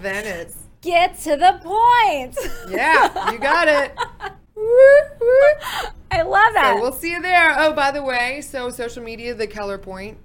then 0.00 0.26
it's, 0.26 0.56
Get 0.82 1.18
to 1.20 1.36
the 1.36 1.60
point. 1.62 2.36
yeah, 2.68 3.32
you 3.32 3.38
got 3.38 3.68
it. 3.68 3.94
I 6.10 6.22
love 6.22 6.54
that. 6.54 6.74
So 6.76 6.82
we'll 6.82 6.92
see 6.92 7.10
you 7.10 7.22
there. 7.22 7.54
Oh, 7.58 7.72
by 7.72 7.90
the 7.90 8.02
way, 8.02 8.40
so 8.40 8.70
social 8.70 9.02
media, 9.02 9.34
the 9.34 9.46
Keller 9.46 9.78
Pointe, 9.78 10.18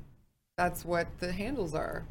that's 0.58 0.86
what 0.86 1.08
the 1.20 1.32
handles 1.32 1.74
are. 1.74 2.06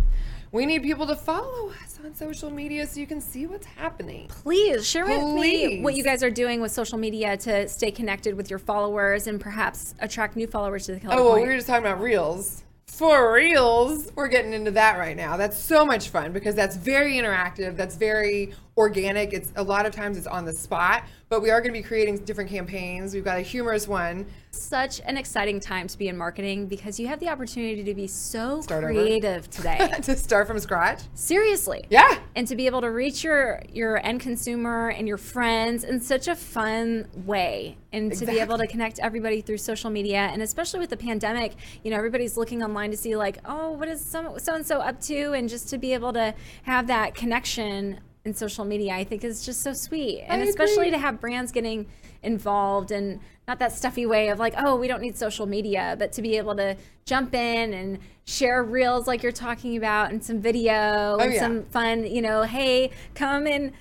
We 0.53 0.67
need 0.67 0.83
people 0.83 1.07
to 1.07 1.15
follow 1.15 1.71
us 1.85 1.99
on 2.05 2.13
social 2.13 2.51
media 2.51 2.85
so 2.87 2.99
you 2.99 3.07
can 3.07 3.21
see 3.21 3.47
what's 3.47 3.67
happening. 3.67 4.27
Please 4.29 4.85
share 4.85 5.05
with 5.07 5.41
me 5.41 5.81
what 5.81 5.95
you 5.95 6.03
guys 6.03 6.25
are 6.25 6.31
doing 6.31 6.61
with 6.61 6.73
social 6.73 6.99
media 6.99 7.37
to 7.37 7.69
stay 7.69 7.93
connected 7.93 8.35
with 8.35 8.51
your 8.51 8.59
followers 8.59 9.29
and 9.29 9.41
perhaps 9.41 9.95
attract 10.01 10.35
new 10.35 10.49
followers 10.49 10.87
to 10.87 10.95
the 10.95 11.01
Keller 11.01 11.15
Oh, 11.15 11.23
well, 11.25 11.33
Point. 11.35 11.43
we 11.45 11.49
were 11.51 11.55
just 11.55 11.69
talking 11.69 11.87
about 11.87 12.01
reels. 12.01 12.65
For 12.87 13.33
reels, 13.33 14.11
we're 14.17 14.27
getting 14.27 14.53
into 14.53 14.73
that 14.73 14.99
right 14.99 15.17
now. 15.17 15.37
That's 15.37 15.57
so 15.57 15.87
much 15.87 16.09
fun 16.09 16.33
because 16.33 16.57
that's 16.57 16.75
very 16.75 17.13
interactive. 17.15 17.77
That's 17.77 17.95
very 17.95 18.53
organic. 18.81 19.33
It's 19.35 19.53
a 19.57 19.63
lot 19.63 19.85
of 19.87 19.93
times 19.95 20.17
it's 20.17 20.27
on 20.27 20.45
the 20.47 20.53
spot, 20.55 21.05
but 21.29 21.43
we 21.43 21.51
are 21.51 21.61
going 21.61 21.73
to 21.73 21.79
be 21.79 21.87
creating 21.87 22.25
different 22.25 22.49
campaigns. 22.51 23.15
We've 23.15 23.25
got 23.25 23.37
a 23.39 23.43
humorous 23.43 23.87
one. 23.87 24.27
Such 24.53 25.01
an 25.05 25.17
exciting 25.17 25.61
time 25.61 25.87
to 25.87 25.97
be 25.99 26.09
in 26.09 26.17
marketing 26.17 26.67
because 26.67 26.99
you 26.99 27.07
have 27.07 27.21
the 27.21 27.29
opportunity 27.29 27.85
to 27.85 27.95
be 27.95 28.07
so 28.09 28.63
Start 28.63 28.83
over. 28.83 28.93
creative 28.93 29.49
today. 29.51 29.93
to 30.03 30.17
start 30.17 30.47
from 30.49 30.59
scratch. 30.59 31.03
Seriously. 31.15 31.85
Yeah. 31.91 32.19
and 32.35 32.49
to 32.49 32.57
be 32.57 32.67
able 32.67 32.81
to 32.81 32.91
reach 32.91 33.23
your 33.23 33.63
your 33.73 34.05
end 34.05 34.21
consumer 34.21 34.89
and 34.89 35.07
your 35.07 35.19
friends 35.19 35.85
in 35.85 36.01
such 36.01 36.27
a 36.27 36.35
fun 36.35 37.07
way 37.27 37.77
and 37.93 38.13
to 38.15 38.25
be 38.25 38.39
able 38.41 38.57
to 38.57 38.67
connect 38.67 38.99
everybody 39.01 39.41
through 39.41 39.59
social 39.59 39.91
media 39.91 40.31
and 40.33 40.41
especially 40.43 40.81
with 40.81 40.91
the 40.91 40.97
pandemic 40.97 41.55
you 41.85 41.91
know 41.91 41.97
everybody's 41.97 42.37
looking 42.37 42.63
online 42.63 42.91
to 42.91 42.97
see 42.97 43.15
like 43.17 43.39
oh 43.45 43.73
what 43.73 43.89
is 43.89 44.01
so 44.05 44.37
and 44.55 44.67
so 44.67 44.79
up 44.81 45.01
to 45.01 45.33
and 45.33 45.49
just 45.49 45.69
to 45.69 45.77
be 45.79 45.93
able 45.93 46.13
to 46.13 46.33
have 46.63 46.87
that 46.87 47.15
connection 47.15 47.99
in 48.25 48.35
social 48.35 48.65
media 48.65 48.93
i 48.95 49.03
think 49.05 49.25
is 49.25 49.45
just 49.47 49.63
so 49.63 49.73
sweet 49.73 50.23
and 50.29 50.43
especially 50.43 50.91
to 50.91 50.99
have 50.99 51.21
brands 51.21 51.53
getting 51.53 51.87
involved 52.23 52.91
and 52.91 53.19
not 53.49 53.59
that 53.59 53.73
stuffy 53.73 54.05
way 54.07 54.29
of 54.29 54.39
like 54.39 54.55
oh 54.59 54.77
we 54.77 54.87
don't 54.87 55.01
need 55.01 55.17
social 55.17 55.47
media 55.47 55.97
but 55.99 56.13
to 56.13 56.21
be 56.23 56.37
able 56.37 56.55
to 56.55 56.77
jump 57.07 57.35
in 57.35 57.73
and 57.73 57.99
share 58.25 58.63
reels 58.63 59.07
like 59.07 59.23
you're 59.23 59.33
talking 59.33 59.77
about 59.77 60.11
and 60.13 60.23
some 60.23 60.41
video 60.41 61.17
and 61.19 61.31
Oh, 61.31 61.35
yeah. 61.35 61.41
some 61.41 61.65
fun 61.65 62.05
you 62.05 62.21
know 62.21 62.43
hey 62.43 62.91
come 63.15 63.47
and 63.47 63.73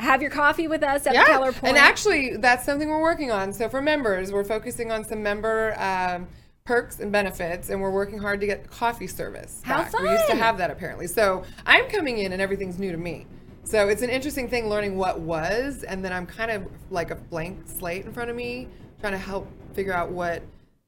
have 0.00 0.20
your 0.20 0.30
coffee 0.30 0.66
with 0.66 0.82
us 0.82 1.06
at 1.06 1.12
the 1.14 1.20
Keller 1.20 1.52
Pointe. 1.52 1.64
And 1.68 1.76
actually, 1.76 2.36
that's 2.36 2.64
something 2.66 2.88
we're 2.88 3.00
working 3.00 3.30
on. 3.30 3.52
So 3.52 3.68
for 3.68 3.80
members, 3.80 4.32
we're 4.32 4.42
focusing 4.42 4.90
on 4.90 5.04
some 5.04 5.22
member 5.22 5.72
um, 5.80 6.26
perks 6.64 6.98
and 6.98 7.12
benefits, 7.12 7.70
and 7.70 7.80
we're 7.80 7.92
working 7.92 8.18
hard 8.18 8.40
to 8.40 8.46
get 8.46 8.68
coffee 8.68 9.06
service. 9.06 9.62
How 9.64 9.84
back. 9.84 9.96
We 10.00 10.10
used 10.10 10.26
to 10.26 10.34
have 10.34 10.58
that 10.58 10.72
apparently. 10.72 11.06
So 11.06 11.44
I'm 11.64 11.88
coming 11.88 12.18
in, 12.18 12.32
and 12.32 12.42
everything's 12.42 12.76
new 12.76 12.90
to 12.90 12.98
me. 12.98 13.26
So 13.64 13.88
it's 13.88 14.02
an 14.02 14.10
interesting 14.10 14.48
thing 14.48 14.68
learning 14.68 14.96
what 14.96 15.20
was, 15.20 15.84
and 15.84 16.04
then 16.04 16.12
I'm 16.12 16.26
kind 16.26 16.50
of 16.50 16.66
like 16.90 17.10
a 17.10 17.14
blank 17.14 17.66
slate 17.66 18.04
in 18.04 18.12
front 18.12 18.28
of 18.28 18.36
me, 18.36 18.68
trying 19.00 19.14
to 19.14 19.18
help 19.18 19.48
figure 19.72 19.92
out 19.92 20.10
what 20.10 20.42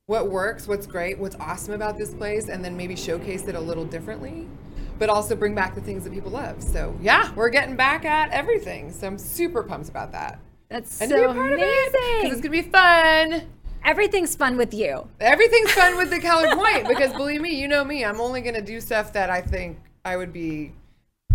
what 0.06 0.30
works, 0.30 0.68
what's 0.68 0.86
great, 0.86 1.18
what's 1.18 1.34
awesome 1.40 1.74
about 1.74 1.98
this 1.98 2.14
place, 2.14 2.48
and 2.48 2.64
then 2.64 2.76
maybe 2.76 2.94
showcase 2.94 3.48
it 3.48 3.56
a 3.56 3.60
little 3.60 3.84
differently, 3.84 4.46
but 5.00 5.08
also 5.08 5.34
bring 5.34 5.52
back 5.52 5.74
the 5.74 5.80
things 5.80 6.04
that 6.04 6.12
people 6.12 6.30
love. 6.30 6.62
So 6.62 6.96
yeah, 7.00 7.32
we're 7.34 7.48
getting 7.48 7.76
back 7.76 8.04
at 8.04 8.30
everything. 8.30 8.92
So 8.92 9.06
I'm 9.06 9.18
super 9.18 9.62
pumped 9.62 9.88
about 9.88 10.12
that. 10.12 10.38
That's 10.68 11.00
And 11.00 11.10
so 11.10 11.30
of 11.30 11.36
it, 11.36 11.60
it's 11.62 12.40
gonna 12.40 12.50
be 12.50 12.62
fun. 12.62 13.42
Everything's 13.84 14.36
fun 14.36 14.56
with 14.56 14.74
you. 14.74 15.08
Everything's 15.18 15.72
fun 15.72 15.96
with 15.96 16.10
the 16.10 16.20
Keller 16.20 16.54
Point 16.56 16.88
because 16.88 17.12
believe 17.14 17.40
me, 17.40 17.58
you 17.58 17.68
know 17.68 17.84
me, 17.84 18.04
I'm 18.04 18.20
only 18.20 18.42
gonna 18.42 18.62
do 18.62 18.80
stuff 18.80 19.14
that 19.14 19.30
I 19.30 19.40
think 19.40 19.78
I 20.04 20.16
would 20.16 20.32
be 20.32 20.72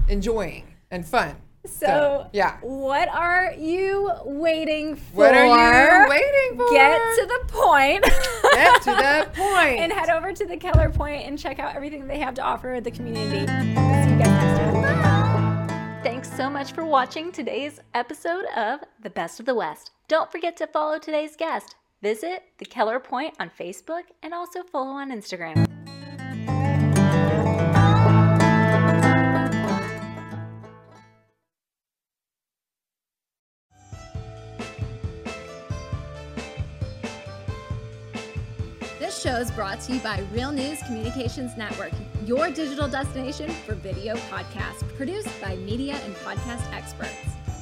enjoying 0.07 0.71
and 0.91 1.05
fun. 1.05 1.35
So, 1.65 2.27
yeah. 2.33 2.57
what 2.61 3.07
are 3.09 3.53
you 3.53 4.11
waiting 4.25 4.95
for? 4.95 5.17
What 5.17 5.35
are 5.35 5.45
you 5.45 6.09
waiting 6.09 6.57
for? 6.57 6.69
Get 6.71 6.97
to 7.17 7.25
the 7.27 7.53
point. 7.53 8.03
Get 8.53 8.81
to 8.83 8.91
the 8.91 9.29
point. 9.35 9.79
and 9.79 9.91
head 9.93 10.09
over 10.09 10.33
to 10.33 10.45
the 10.45 10.57
Keller 10.57 10.89
Pointe 10.89 11.25
and 11.27 11.37
check 11.37 11.59
out 11.59 11.75
everything 11.75 12.07
they 12.07 12.17
have 12.17 12.33
to 12.35 12.41
offer 12.41 12.79
the 12.81 12.89
community. 12.89 13.45
See 13.47 13.69
you 13.69 13.75
guys 13.75 14.07
next 14.17 14.59
time. 14.59 16.03
Thanks 16.03 16.35
so 16.35 16.49
much 16.49 16.71
for 16.71 16.83
watching 16.83 17.31
today's 17.31 17.79
episode 17.93 18.45
of 18.57 18.79
The 19.03 19.11
Best 19.11 19.39
of 19.39 19.45
the 19.45 19.53
West. 19.53 19.91
Don't 20.07 20.31
forget 20.31 20.57
to 20.57 20.67
follow 20.67 20.97
today's 20.97 21.35
guest. 21.35 21.75
Visit 22.01 22.41
the 22.57 22.65
Keller 22.65 22.99
Pointe 22.99 23.35
on 23.39 23.51
Facebook 23.51 24.05
and 24.23 24.33
also 24.33 24.63
follow 24.63 24.93
on 24.93 25.11
Instagram. 25.11 25.67
This 39.01 39.19
show 39.19 39.37
is 39.37 39.49
brought 39.49 39.81
to 39.81 39.93
you 39.93 39.99
by 40.01 40.23
Real 40.31 40.51
News 40.51 40.83
Communications 40.83 41.57
Network, 41.57 41.91
your 42.23 42.51
digital 42.51 42.87
destination 42.87 43.49
for 43.49 43.73
video 43.73 44.15
podcasts, 44.29 44.87
produced 44.95 45.27
by 45.41 45.55
media 45.55 45.95
and 46.05 46.15
podcast 46.17 46.71
experts. 46.71 47.15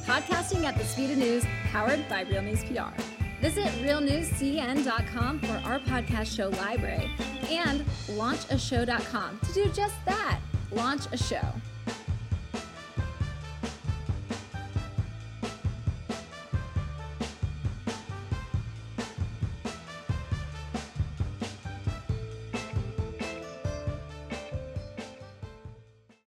Podcasting 0.04 0.64
at 0.64 0.76
the 0.76 0.84
speed 0.84 1.12
of 1.12 1.16
news, 1.16 1.42
powered 1.72 2.06
by 2.10 2.24
Real 2.24 2.42
News 2.42 2.62
PR. 2.64 2.92
Visit 3.40 3.68
realnewscn.com 3.82 5.38
for 5.40 5.66
our 5.66 5.78
podcast 5.78 6.36
show 6.36 6.50
library 6.50 7.10
and 7.48 7.86
launchashow.com 8.08 9.40
to 9.42 9.52
do 9.54 9.64
just 9.72 9.94
that 10.04 10.40
launch 10.72 11.06
a 11.10 11.16
show. 11.16 11.54